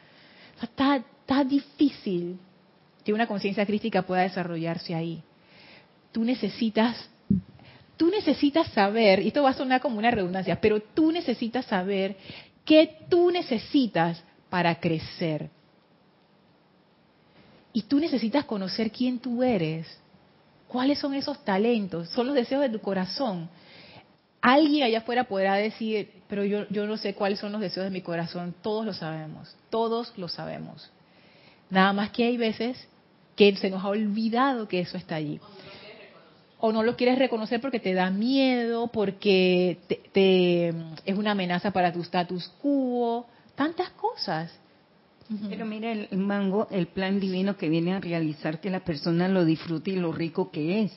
[0.60, 2.38] está, está difícil
[3.04, 5.22] que una conciencia crítica pueda desarrollarse ahí.
[6.12, 7.08] Tú necesitas,
[7.96, 12.16] tú necesitas saber, y esto va a sonar como una redundancia, pero tú necesitas saber
[12.64, 15.50] qué tú necesitas para crecer.
[17.72, 19.86] Y tú necesitas conocer quién tú eres.
[20.68, 22.08] ¿Cuáles son esos talentos?
[22.10, 23.48] Son los deseos de tu corazón.
[24.40, 27.90] Alguien allá afuera podrá decir, pero yo, yo no sé cuáles son los deseos de
[27.90, 28.54] mi corazón.
[28.62, 29.54] Todos lo sabemos.
[29.70, 30.90] Todos lo sabemos.
[31.70, 32.88] Nada más que hay veces
[33.36, 35.40] que se nos ha olvidado que eso está allí.
[36.58, 39.78] O no lo quieres reconocer porque te da miedo, porque
[40.12, 40.68] te,
[41.04, 44.52] es una amenaza para tu status quo, tantas cosas.
[45.48, 49.44] Pero mira el mango, el plan divino que viene a realizar que la persona lo
[49.44, 50.92] disfrute y lo rico que es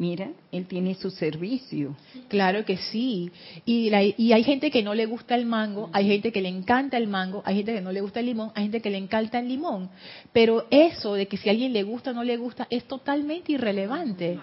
[0.00, 1.94] mira, él tiene su servicio.
[2.28, 3.30] Claro que sí.
[3.66, 6.96] Y, y, hay gente que no le gusta el mango, hay gente que le encanta
[6.96, 9.38] el mango, hay gente que no le gusta el limón, hay gente que le encanta
[9.38, 9.90] el limón.
[10.32, 13.52] Pero eso de que si a alguien le gusta o no le gusta es totalmente
[13.52, 14.38] irrelevante.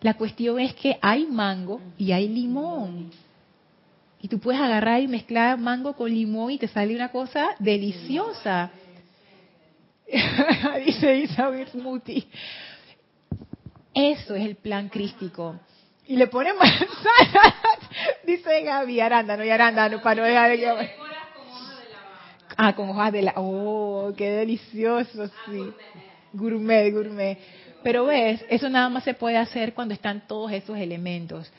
[0.00, 3.10] La cuestión es que hay mango y hay limón.
[4.22, 8.70] Y tú puedes agarrar y mezclar mango con limón y te sale una cosa deliciosa.
[10.86, 12.28] Dice Isabel Smoothie.
[13.92, 15.58] Eso es el plan crístico.
[16.06, 17.54] Y le ponemos manzana,
[18.26, 20.90] dice Gaby, arándano y arándano para no dejar de
[22.56, 23.32] Ah, con hojas de la...
[23.36, 25.72] Oh, qué delicioso, sí.
[26.32, 27.38] Gourmet, gourmet.
[27.82, 31.50] Pero ves, eso nada más se puede hacer cuando están todos esos elementos.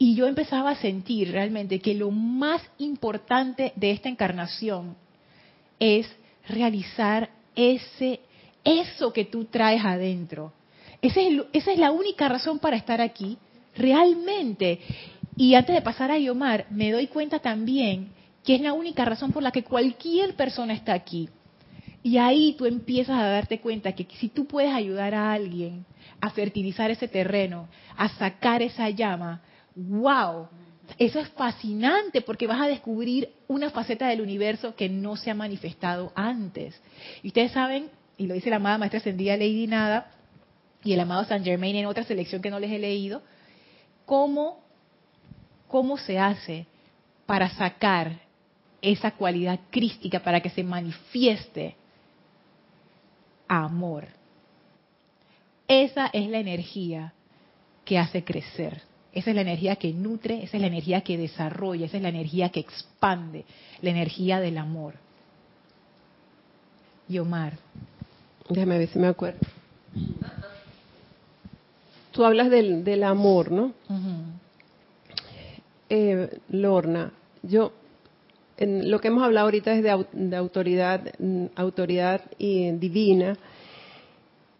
[0.00, 4.96] Y yo empezaba a sentir realmente que lo más importante de esta encarnación
[5.78, 6.10] es
[6.48, 8.18] realizar ese,
[8.64, 10.52] eso que tú traes adentro
[11.02, 11.20] esa
[11.72, 13.38] es, la única razón para estar aquí,
[13.74, 14.80] realmente.
[15.36, 18.08] Y antes de pasar a Yomar, me doy cuenta también
[18.44, 21.28] que es la única razón por la que cualquier persona está aquí.
[22.02, 25.84] Y ahí tú empiezas a darte cuenta que si tú puedes ayudar a alguien
[26.20, 29.42] a fertilizar ese terreno, a sacar esa llama,
[29.74, 30.48] wow,
[30.98, 35.34] eso es fascinante porque vas a descubrir una faceta del universo que no se ha
[35.34, 36.80] manifestado antes.
[37.22, 40.10] Y ustedes saben, y lo dice la amada maestra ascendida Lady Nada,
[40.82, 43.22] y el amado Saint Germain en otra selección que no les he leído,
[44.06, 44.60] cómo,
[45.68, 46.66] cómo se hace
[47.26, 48.20] para sacar
[48.82, 51.76] esa cualidad crística, para que se manifieste
[53.46, 54.08] amor.
[55.68, 57.12] Esa es la energía
[57.84, 58.82] que hace crecer.
[59.12, 62.10] Esa es la energía que nutre, esa es la energía que desarrolla, esa es la
[62.10, 63.44] energía que expande,
[63.82, 64.94] la energía del amor.
[67.08, 67.54] Y Omar.
[68.48, 69.40] Déjame ver si me acuerdo
[72.12, 73.72] tú hablas del, del amor, ¿no?
[75.88, 77.72] eh, Lorna, yo,
[78.56, 83.36] en lo que hemos hablado ahorita es de, de autoridad, mm, autoridad y, divina,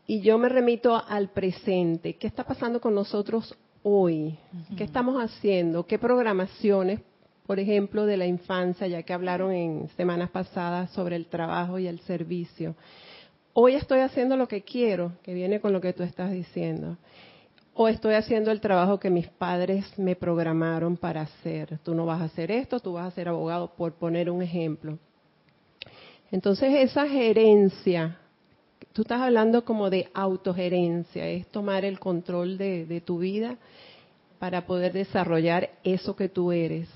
[0.07, 2.17] y yo me remito al presente.
[2.17, 4.39] ¿Qué está pasando con nosotros hoy?
[4.77, 5.87] ¿Qué estamos haciendo?
[5.87, 7.01] ¿Qué programaciones,
[7.47, 11.87] por ejemplo, de la infancia, ya que hablaron en semanas pasadas sobre el trabajo y
[11.87, 12.75] el servicio?
[13.53, 16.97] Hoy estoy haciendo lo que quiero, que viene con lo que tú estás diciendo
[17.83, 21.79] o estoy haciendo el trabajo que mis padres me programaron para hacer.
[21.83, 24.99] Tú no vas a hacer esto, tú vas a ser abogado, por poner un ejemplo.
[26.31, 28.19] Entonces esa gerencia,
[28.93, 33.57] tú estás hablando como de autogerencia, es tomar el control de, tu vida
[34.39, 36.89] para poder desarrollar eso que tú eres.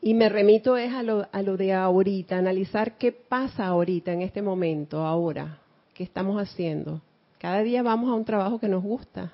[0.00, 4.22] Y me remito es a lo, a lo de ahorita, analizar qué pasa ahorita, en
[4.22, 5.58] este momento, ahora,
[5.94, 7.00] qué estamos haciendo
[7.38, 9.32] cada día vamos a un trabajo que nos gusta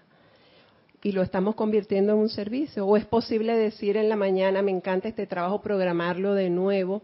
[1.03, 2.87] y lo estamos convirtiendo en un servicio.
[2.87, 7.03] O es posible decir en la mañana, me encanta este trabajo, programarlo de nuevo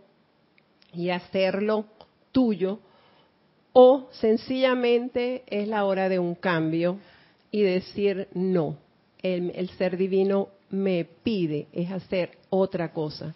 [0.93, 1.87] y hacerlo
[2.33, 2.81] tuyo.
[3.73, 6.99] O sencillamente es la hora de un cambio
[7.51, 8.77] y decir no.
[9.23, 13.35] el, el ser divino me pide es hacer otra cosa.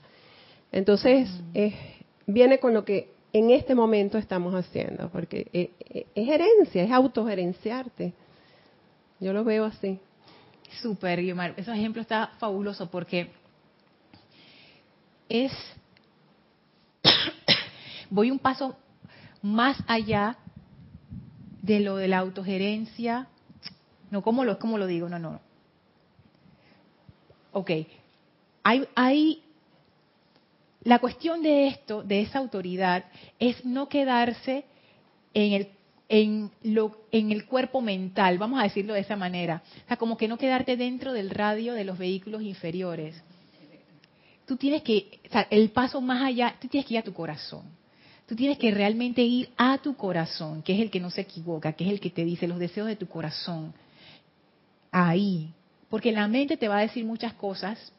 [0.72, 1.74] Entonces, es,
[2.26, 5.68] viene con lo que en este momento estamos haciendo, porque es,
[6.14, 8.12] es herencia, es autogerenciarte.
[9.20, 9.98] Yo lo veo así.
[10.80, 11.54] Súper, Guiomar.
[11.56, 13.28] Ese ejemplo está fabuloso porque
[15.28, 15.52] es.
[18.10, 18.76] Voy un paso
[19.44, 20.38] más allá
[21.60, 23.28] de lo de la autogerencia.
[24.10, 25.08] No, ¿cómo lo, cómo lo digo?
[25.10, 25.40] No, no.
[27.52, 27.70] Ok.
[28.62, 29.42] Hay, hay.
[30.82, 33.04] La cuestión de esto, de esa autoridad,
[33.38, 34.64] es no quedarse
[35.34, 35.68] en el
[36.08, 39.62] en, lo, en el cuerpo mental, vamos a decirlo de esa manera.
[39.84, 43.20] O sea, como que no quedarte dentro del radio de los vehículos inferiores.
[44.46, 47.14] Tú tienes que, o sea, el paso más allá, tú tienes que ir a tu
[47.14, 47.64] corazón.
[48.26, 51.74] Tú tienes que realmente ir a tu corazón, que es el que no se equivoca,
[51.74, 53.74] que es el que te dice los deseos de tu corazón.
[54.90, 55.52] Ahí.
[55.90, 57.92] Porque la mente te va a decir muchas cosas.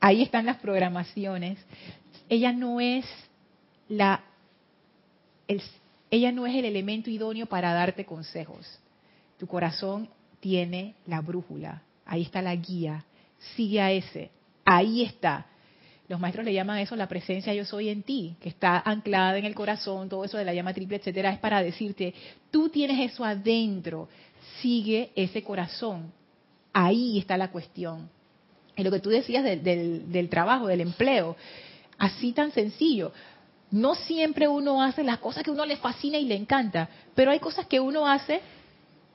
[0.00, 1.58] Ahí están las programaciones.
[2.28, 3.04] Ella no es
[3.88, 4.24] la,
[5.46, 5.62] el,
[6.10, 8.78] ella no es el elemento idóneo para darte consejos.
[9.38, 10.08] Tu corazón
[10.40, 13.04] tiene la brújula, ahí está la guía,
[13.54, 14.30] sigue a ese,
[14.64, 15.46] ahí está.
[16.12, 19.46] Los maestros le llaman eso la presencia yo soy en ti, que está anclada en
[19.46, 22.12] el corazón, todo eso de la llama triple, etcétera, es para decirte,
[22.50, 24.10] tú tienes eso adentro,
[24.60, 26.12] sigue ese corazón.
[26.70, 28.10] Ahí está la cuestión.
[28.76, 31.34] Y lo que tú decías del, del, del trabajo, del empleo,
[31.96, 33.10] así tan sencillo
[33.70, 37.38] no siempre uno hace las cosas que uno le fascina y le encanta, pero hay
[37.38, 38.42] cosas que uno hace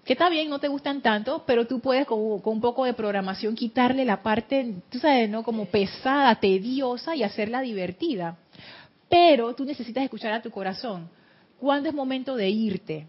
[0.07, 3.55] que está bien, no te gustan tanto, pero tú puedes con, un poco de programación
[3.55, 5.43] quitarle la parte, tú sabes, ¿no?
[5.43, 8.37] Como pesada, tediosa y hacerla divertida.
[9.09, 11.09] Pero tú necesitas escuchar a tu corazón.
[11.59, 13.05] ¿Cuándo es momento de irte?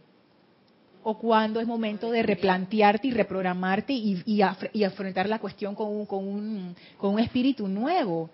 [1.04, 6.04] ¿O cuándo es momento de replantearte y reprogramarte y, y, afrontar la cuestión con un,
[6.04, 8.28] con, un, con un espíritu nuevo?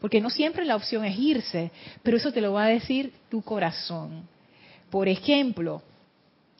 [0.00, 1.70] Porque no siempre la opción es irse,
[2.02, 4.26] pero eso te lo va a decir tu corazón.
[4.88, 5.82] Por ejemplo,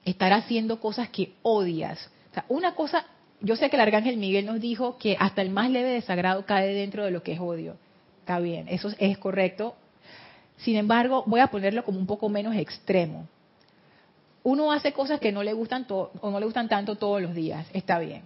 [0.04, 2.10] estar haciendo cosas que odias.
[2.30, 3.06] O sea, una cosa,
[3.40, 6.74] yo sé que el arcángel Miguel nos dijo que hasta el más leve desagrado cae
[6.74, 7.76] dentro de lo que es odio.
[8.20, 9.74] Está bien, eso es correcto.
[10.58, 13.26] Sin embargo, voy a ponerlo como un poco menos extremo.
[14.42, 17.66] Uno hace cosas que no le gustan o no le gustan tanto todos los días,
[17.72, 18.22] está bien.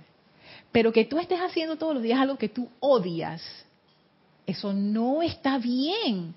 [0.71, 3.43] Pero que tú estés haciendo todos los días algo que tú odias,
[4.47, 6.35] eso no está bien.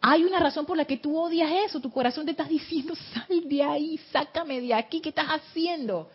[0.00, 1.80] Hay una razón por la que tú odias eso.
[1.80, 6.08] Tu corazón te está diciendo, sal de ahí, sácame de aquí, ¿qué estás haciendo?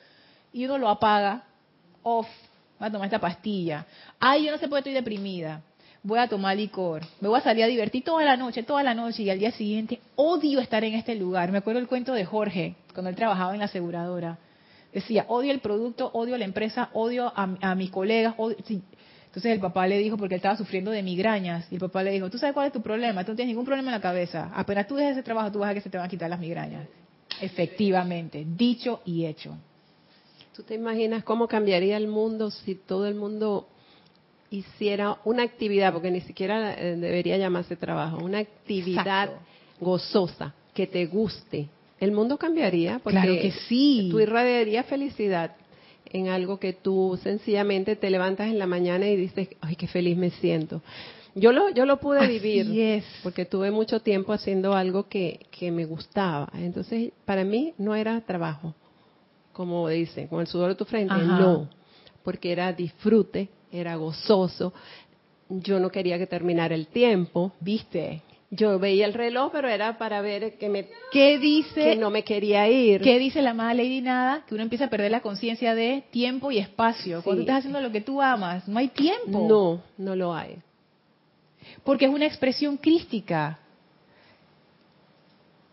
[0.52, 1.44] Y uno lo apaga.
[2.04, 2.28] Off,
[2.80, 3.86] voy a tomar esta pastilla.
[4.20, 5.62] Ay, yo no sé por qué estoy deprimida.
[6.04, 7.02] Voy a tomar licor.
[7.20, 9.24] Me voy a salir a divertir toda la noche, toda la noche.
[9.24, 11.52] Y al día siguiente odio estar en este lugar.
[11.52, 14.38] Me acuerdo el cuento de Jorge, cuando él trabajaba en la aseguradora.
[14.94, 18.36] Decía, odio el producto, odio la empresa, odio a, mis colegas.
[18.38, 18.56] Odio...
[19.36, 22.12] Entonces el papá le dijo, porque él estaba sufriendo de migrañas, y el papá le
[22.12, 23.26] dijo, ¿tú sabes cuál es tu problema?
[23.26, 24.50] Tú no tienes ningún problema en la cabeza.
[24.56, 26.40] Apenas tú dejes ese trabajo, tú vas a que se te van a quitar las
[26.40, 26.88] migrañas.
[27.42, 29.58] Efectivamente, dicho y hecho.
[30.56, 33.68] ¿Tú te imaginas cómo cambiaría el mundo si todo el mundo
[34.52, 39.32] hiciera una actividad, porque ni siquiera eh, debería llamarse trabajo, una actividad
[39.82, 41.68] gozosa, que te guste?
[42.00, 44.08] El mundo cambiaría porque claro que sí.
[44.10, 45.58] tú irradiarías felicidad
[46.12, 50.18] en algo que tú sencillamente te levantas en la mañana y dices, ay, qué feliz
[50.18, 50.82] me siento.
[51.36, 55.84] Yo lo, yo lo pude vivir porque tuve mucho tiempo haciendo algo que, que me
[55.86, 56.50] gustaba.
[56.54, 58.74] Entonces, para mí no era trabajo,
[59.52, 61.70] como dicen, con el sudor de tu frente, no,
[62.24, 64.74] porque era disfrute, era gozoso.
[65.50, 68.22] Yo no quería que terminara el tiempo, ¿viste?
[68.52, 72.24] Yo veía el reloj, pero era para ver que me ¿Qué dice que no me
[72.24, 73.02] quería ir.
[73.02, 74.44] ¿Qué dice la amada Lady Nada?
[74.48, 77.22] Que uno empieza a perder la conciencia de tiempo y espacio.
[77.24, 79.48] Cuando estás haciendo lo que tú amas, no hay tiempo.
[79.48, 80.58] No, no lo hay.
[81.84, 83.60] Porque es una expresión crística.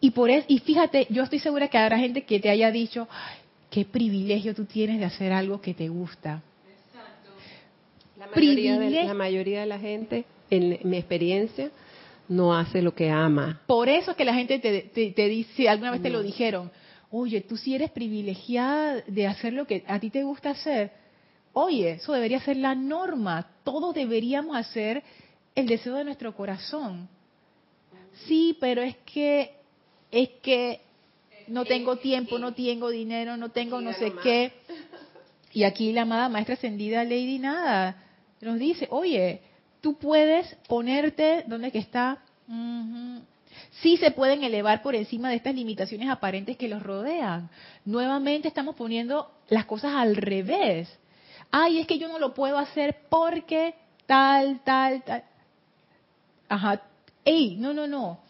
[0.00, 3.06] Y por eso, y fíjate, yo estoy segura que habrá gente que te haya dicho,
[3.70, 6.42] qué privilegio tú tienes de hacer algo que te gusta.
[6.68, 7.30] Exacto.
[8.18, 11.70] La mayoría, de, la mayoría de la gente, en mi experiencia,
[12.28, 13.60] no hace lo que ama.
[13.66, 16.70] Por eso es que la gente te, dice, alguna vez te lo dijeron,
[17.10, 20.92] oye, tú sí eres privilegiada de hacer lo que a ti te gusta hacer.
[21.52, 23.46] Oye, eso debería ser la norma.
[23.64, 25.02] Todos deberíamos hacer
[25.54, 27.08] el deseo de nuestro corazón.
[28.26, 29.52] Sí, pero es que,
[30.10, 30.80] es que
[31.48, 34.52] no tengo tiempo, no tengo dinero, no tengo no sé qué.
[35.52, 37.96] Y aquí la amada maestra ascendida Lady Nada
[38.40, 39.40] nos dice, oye,
[39.82, 42.22] tú puedes ponerte, ¿dónde que está?
[43.82, 47.50] Sí se pueden elevar por encima de estas limitaciones aparentes que los rodean.
[47.84, 50.88] Nuevamente estamos poniendo las cosas al revés.
[51.50, 53.74] ay, es que yo no lo puedo hacer porque
[54.06, 55.24] tal, tal, tal.
[56.48, 56.82] Ajá,
[57.24, 58.20] ey, no, no, no.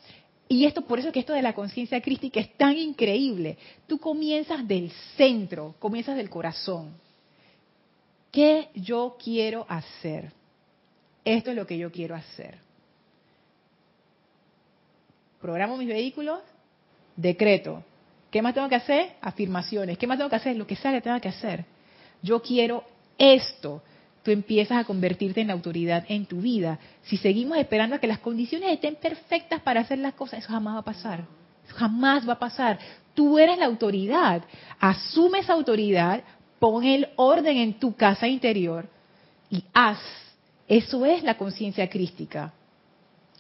[0.49, 3.57] Y esto, por eso que esto de la conciencia crística es tan increíble.
[3.87, 6.95] Tú comienzas del centro, comienzas del corazón.
[8.31, 10.33] ¿Qué yo quiero hacer?
[11.25, 12.59] Esto es lo que yo quiero hacer.
[15.41, 16.41] Programo mis vehículos,
[17.17, 17.83] decreto.
[18.31, 19.13] ¿Qué más tengo que hacer?
[19.21, 19.99] Afirmaciones.
[19.99, 20.57] ¿Qué más tengo que hacer?
[20.57, 21.65] Lo que sea que tenga que hacer.
[22.23, 22.85] Yo quiero
[23.19, 23.83] esto
[24.23, 26.79] tú empiezas a convertirte en autoridad en tu vida.
[27.03, 30.77] Si seguimos esperando a que las condiciones estén perfectas para hacer las cosas, eso jamás
[30.77, 31.25] va a pasar.
[31.67, 32.79] Eso jamás va a pasar.
[33.15, 34.43] Tú eres la autoridad.
[34.79, 36.23] Asume esa autoridad,
[36.59, 38.89] pon el orden en tu casa interior
[39.51, 39.99] y haz.
[40.73, 42.55] Eso es la conciencia crística.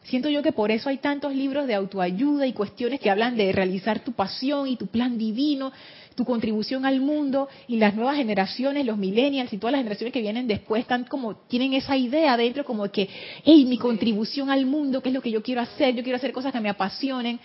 [0.02, 3.52] Siento yo que por eso hay tantos libros de autoayuda y cuestiones que hablan de
[3.52, 5.72] realizar tu pasión y tu plan divino
[6.14, 10.20] tu contribución al mundo y las nuevas generaciones, los millennials y todas las generaciones que
[10.20, 13.08] vienen después están como tienen esa idea dentro como que,
[13.44, 15.94] hey, mi contribución al mundo, ¿qué es lo que yo quiero hacer?
[15.94, 17.40] Yo quiero hacer cosas que me apasionen.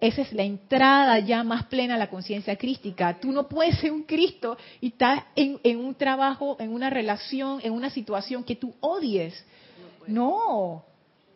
[0.00, 3.18] Esa es la entrada ya más plena a la conciencia crística.
[3.20, 4.94] Tú no puedes ser un Cristo y
[5.36, 9.44] en, en, un trabajo, en una relación, en una situación que tú odies.
[10.06, 10.84] No,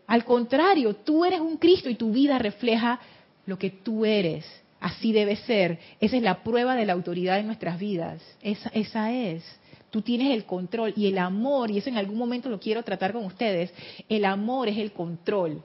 [0.07, 3.01] al contrario, tú eres un Cristo y tu vida refleja
[3.47, 4.47] lo que tú eres.
[4.81, 5.79] Así debe ser.
[6.01, 8.23] Esa es la prueba de la autoridad en nuestras vidas.
[8.43, 9.43] Esa, esa es.
[9.91, 13.12] Tú tienes el control y el amor, y eso en algún momento lo quiero tratar
[13.12, 13.73] con ustedes,
[14.09, 15.62] el amor es el control.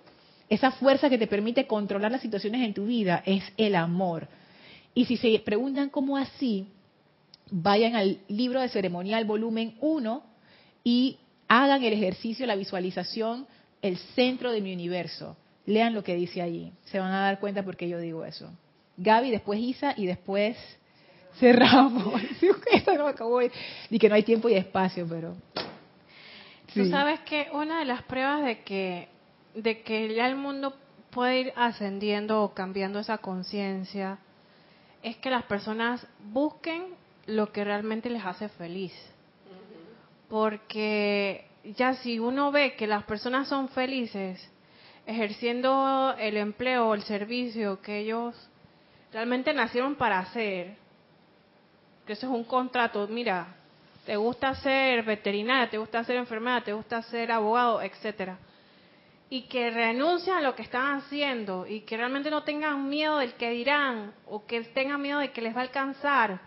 [0.50, 4.28] Esa fuerza que te permite controlar las situaciones en tu vida es el amor.
[4.96, 6.68] Y si se preguntan cómo así,
[7.52, 10.24] vayan al libro de ceremonial volumen 1
[10.84, 13.48] y hagan el ejercicio, la visualización,
[13.82, 15.38] el centro de mi universo.
[15.66, 16.72] Lean lo que dice allí.
[16.86, 18.52] Se van a dar cuenta por qué yo digo eso.
[18.98, 20.58] Gaby, después Isa y después
[21.40, 22.22] cerramos.
[22.72, 25.36] Esto no acabó y que no hay tiempo y espacio, pero.
[26.74, 29.08] Tú sabes que una de las pruebas de que
[29.54, 30.74] de que ya el mundo
[31.12, 34.20] puede ir ascendiendo o cambiando esa conciencia
[35.02, 36.88] es que las personas busquen
[37.26, 38.94] lo que realmente les hace feliz.
[40.30, 41.46] Porque
[41.78, 44.50] ya si uno ve que las personas son felices
[45.06, 48.36] ejerciendo el empleo o el servicio que ellos
[49.12, 50.76] realmente nacieron para hacer,
[52.06, 53.48] que eso es un contrato, mira,
[54.06, 58.38] te gusta ser veterinaria, te gusta ser enfermera, te gusta ser abogado, etcétera.
[59.30, 63.34] Y que renuncian a lo que están haciendo y que realmente no tengan miedo del
[63.34, 66.42] que dirán o que tengan miedo de que les va a alcanzar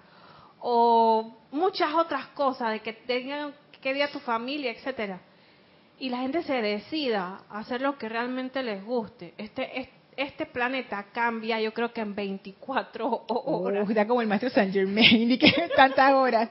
[0.61, 5.21] o muchas otras cosas, de que tengan que ver a tu familia, etcétera.
[5.99, 9.35] Y la gente se decida a hacer lo que realmente les guste.
[9.39, 13.89] Este, este planeta cambia, yo creo que en 24 horas.
[13.89, 16.51] Uh, como el maestro Saint Germain, y que tantas horas.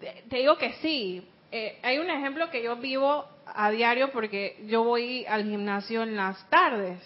[0.00, 1.26] Te, digo que sí.
[1.50, 3.24] Eh, hay un ejemplo que yo vivo
[3.54, 7.00] a diario porque yo voy al gimnasio en las tardes.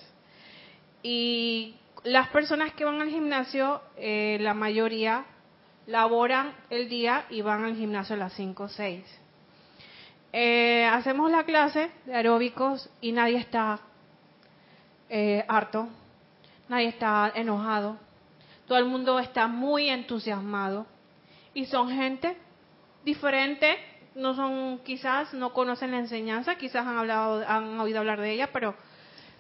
[1.03, 5.25] Y las personas que van al gimnasio, eh, la mayoría
[5.87, 9.05] laboran el día y van al gimnasio a las 5 o 6.
[10.33, 13.81] Eh, hacemos la clase de aeróbicos y nadie está
[15.11, 15.89] eh, harto,
[16.69, 17.99] nadie está enojado,
[18.67, 20.87] todo el mundo está muy entusiasmado
[21.53, 22.35] y son gente
[23.05, 23.77] diferente,
[24.15, 28.51] no son quizás no conocen la enseñanza, quizás han hablado, han oído hablar de ella,
[28.53, 28.75] pero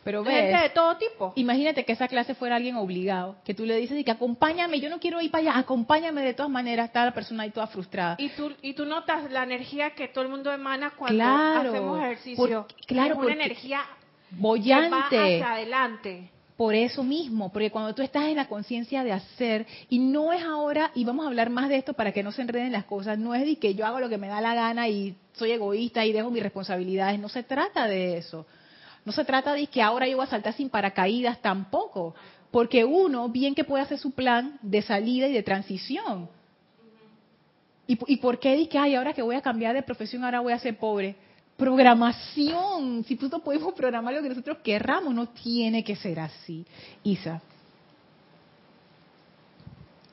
[0.04, 1.32] pero gente de todo tipo.
[1.36, 4.90] Imagínate que esa clase fuera alguien obligado, que tú le dices y que acompáñame, yo
[4.90, 8.16] no quiero ir para allá, acompáñame de todas maneras, está la persona ahí toda frustrada.
[8.18, 12.66] Y tú y tú notas la energía que todo el mundo emana cuando hacemos ejercicio.
[12.86, 13.84] claro, es una energía
[14.30, 15.42] bollante.
[15.42, 16.30] adelante.
[16.62, 20.44] Por eso mismo, porque cuando tú estás en la conciencia de hacer, y no es
[20.44, 23.18] ahora, y vamos a hablar más de esto para que no se enreden las cosas,
[23.18, 26.06] no es de que yo hago lo que me da la gana y soy egoísta
[26.06, 28.46] y dejo mis responsabilidades, no se trata de eso.
[29.04, 32.14] No se trata de que ahora yo voy a saltar sin paracaídas tampoco,
[32.52, 36.28] porque uno bien que puede hacer su plan de salida y de transición.
[37.88, 40.52] ¿Y, y por qué que, ay, ahora que voy a cambiar de profesión, ahora voy
[40.52, 41.16] a ser pobre?
[41.62, 43.04] Programación.
[43.04, 46.66] Si no podemos programar lo que nosotros querramos, no tiene que ser así.
[47.04, 47.40] Isa.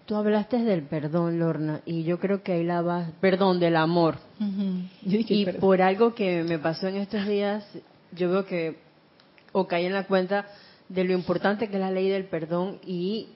[0.05, 4.17] Tú hablaste del perdón, Lorna, y yo creo que ahí la vas, perdón, del amor.
[5.01, 7.65] y por algo que me pasó en estos días,
[8.11, 8.77] yo veo que,
[9.51, 10.45] o caí en la cuenta
[10.87, 13.27] de lo importante que es la ley del perdón y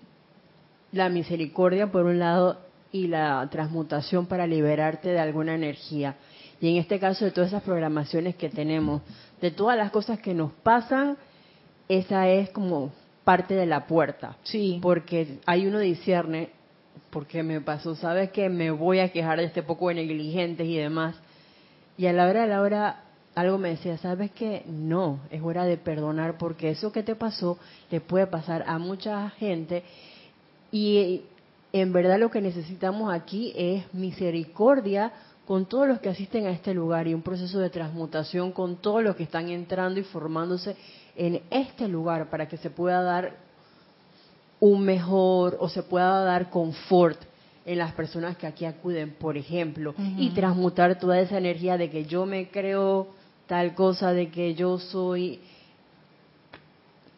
[0.92, 2.60] la misericordia por un lado
[2.92, 6.16] y la transmutación para liberarte de alguna energía.
[6.64, 9.02] Y en este caso de todas esas programaciones que tenemos,
[9.42, 11.18] de todas las cosas que nos pasan,
[11.90, 12.94] esa es como
[13.26, 14.38] parte de la puerta.
[14.44, 14.80] Sí.
[14.82, 16.52] Porque hay uno discierne
[17.10, 20.78] porque me pasó, sabes que me voy a quejar de este poco de negligentes y
[20.78, 21.18] demás.
[21.98, 23.04] Y a la hora de la hora
[23.36, 27.60] algo me decía, sabes que no, es hora de perdonar porque eso que te pasó
[27.92, 29.84] le puede pasar a mucha gente
[30.72, 31.24] y
[31.74, 35.12] en verdad lo que necesitamos aquí es misericordia
[35.46, 39.04] con todos los que asisten a este lugar y un proceso de transmutación con todos
[39.04, 40.76] los que están entrando y formándose
[41.16, 43.36] en este lugar para que se pueda dar
[44.60, 47.20] un mejor o se pueda dar confort
[47.66, 52.06] en las personas que aquí acuden, por ejemplo, y transmutar toda esa energía de que
[52.06, 53.08] yo me creo
[53.48, 55.40] tal cosa, de que yo soy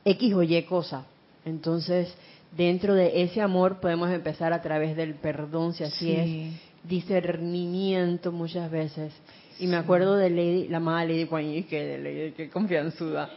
[0.04, 1.06] X o Y cosa.
[1.46, 2.14] Entonces,
[2.56, 6.54] dentro de ese amor podemos empezar a través del perdón, si así es,
[6.88, 9.14] discernimiento muchas veces.
[9.60, 13.30] Y me acuerdo de Lady, la amada Lady Kuan que de Lady, que confianzuda,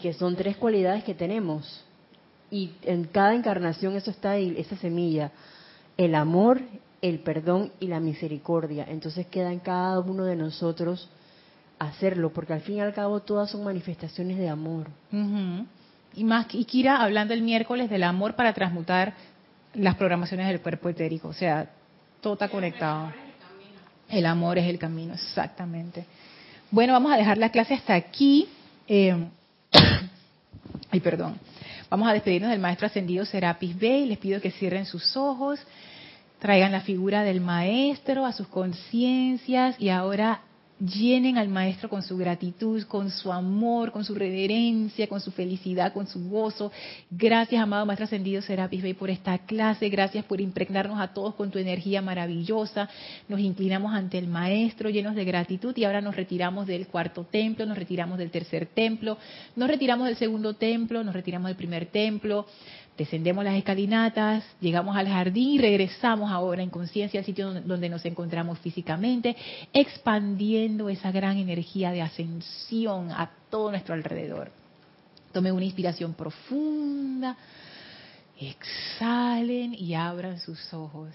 [0.00, 1.84] que son tres cualidades que tenemos.
[2.50, 5.30] Y en cada encarnación eso está ahí, esa semilla.
[5.96, 6.60] El amor,
[7.00, 8.84] el perdón y la misericordia.
[8.88, 11.08] Entonces queda en cada uno de nosotros
[11.78, 14.88] hacerlo, porque al fin y al cabo todas son manifestaciones de amor.
[16.14, 19.14] Y más, y Kira hablando el miércoles del amor para transmutar
[19.74, 21.28] las programaciones del cuerpo etérico.
[21.28, 21.70] O sea,
[22.22, 23.12] todo está conectado.
[24.08, 26.06] El amor es el camino, exactamente.
[26.70, 28.48] Bueno, vamos a dejar la clase hasta aquí.
[28.86, 29.14] Eh,
[30.90, 31.38] ay, perdón.
[31.90, 34.06] Vamos a despedirnos del maestro ascendido Serapis Bey.
[34.06, 35.60] Les pido que cierren sus ojos,
[36.38, 40.40] traigan la figura del maestro a sus conciencias y ahora
[40.84, 45.92] llenen al maestro con su gratitud, con su amor, con su reverencia, con su felicidad,
[45.92, 46.72] con su gozo.
[47.10, 49.88] Gracias, amado maestro ascendido Serapis por esta clase.
[49.88, 52.88] Gracias por impregnarnos a todos con tu energía maravillosa.
[53.28, 57.64] Nos inclinamos ante el maestro llenos de gratitud y ahora nos retiramos del cuarto templo,
[57.64, 59.18] nos retiramos del tercer templo,
[59.54, 62.46] nos retiramos del segundo templo, nos retiramos del primer templo
[62.96, 68.04] descendemos las escalinatas, llegamos al jardín y regresamos ahora en conciencia al sitio donde nos
[68.04, 69.36] encontramos físicamente,
[69.72, 74.50] expandiendo esa gran energía de ascensión a todo nuestro alrededor.
[75.32, 77.36] Tome una inspiración profunda,
[78.38, 81.10] exhalen y abran sus ojos.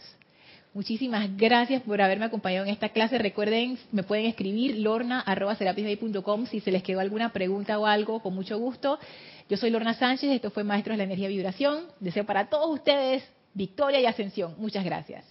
[0.78, 3.18] Muchísimas gracias por haberme acompañado en esta clase.
[3.18, 8.60] Recuerden, me pueden escribir lorna.com si se les quedó alguna pregunta o algo, con mucho
[8.60, 9.00] gusto.
[9.50, 11.86] Yo soy Lorna Sánchez, esto fue Maestros de la Energía y Vibración.
[12.00, 14.54] Deseo para todos ustedes victoria y ascensión.
[14.60, 15.26] Muchas gracias.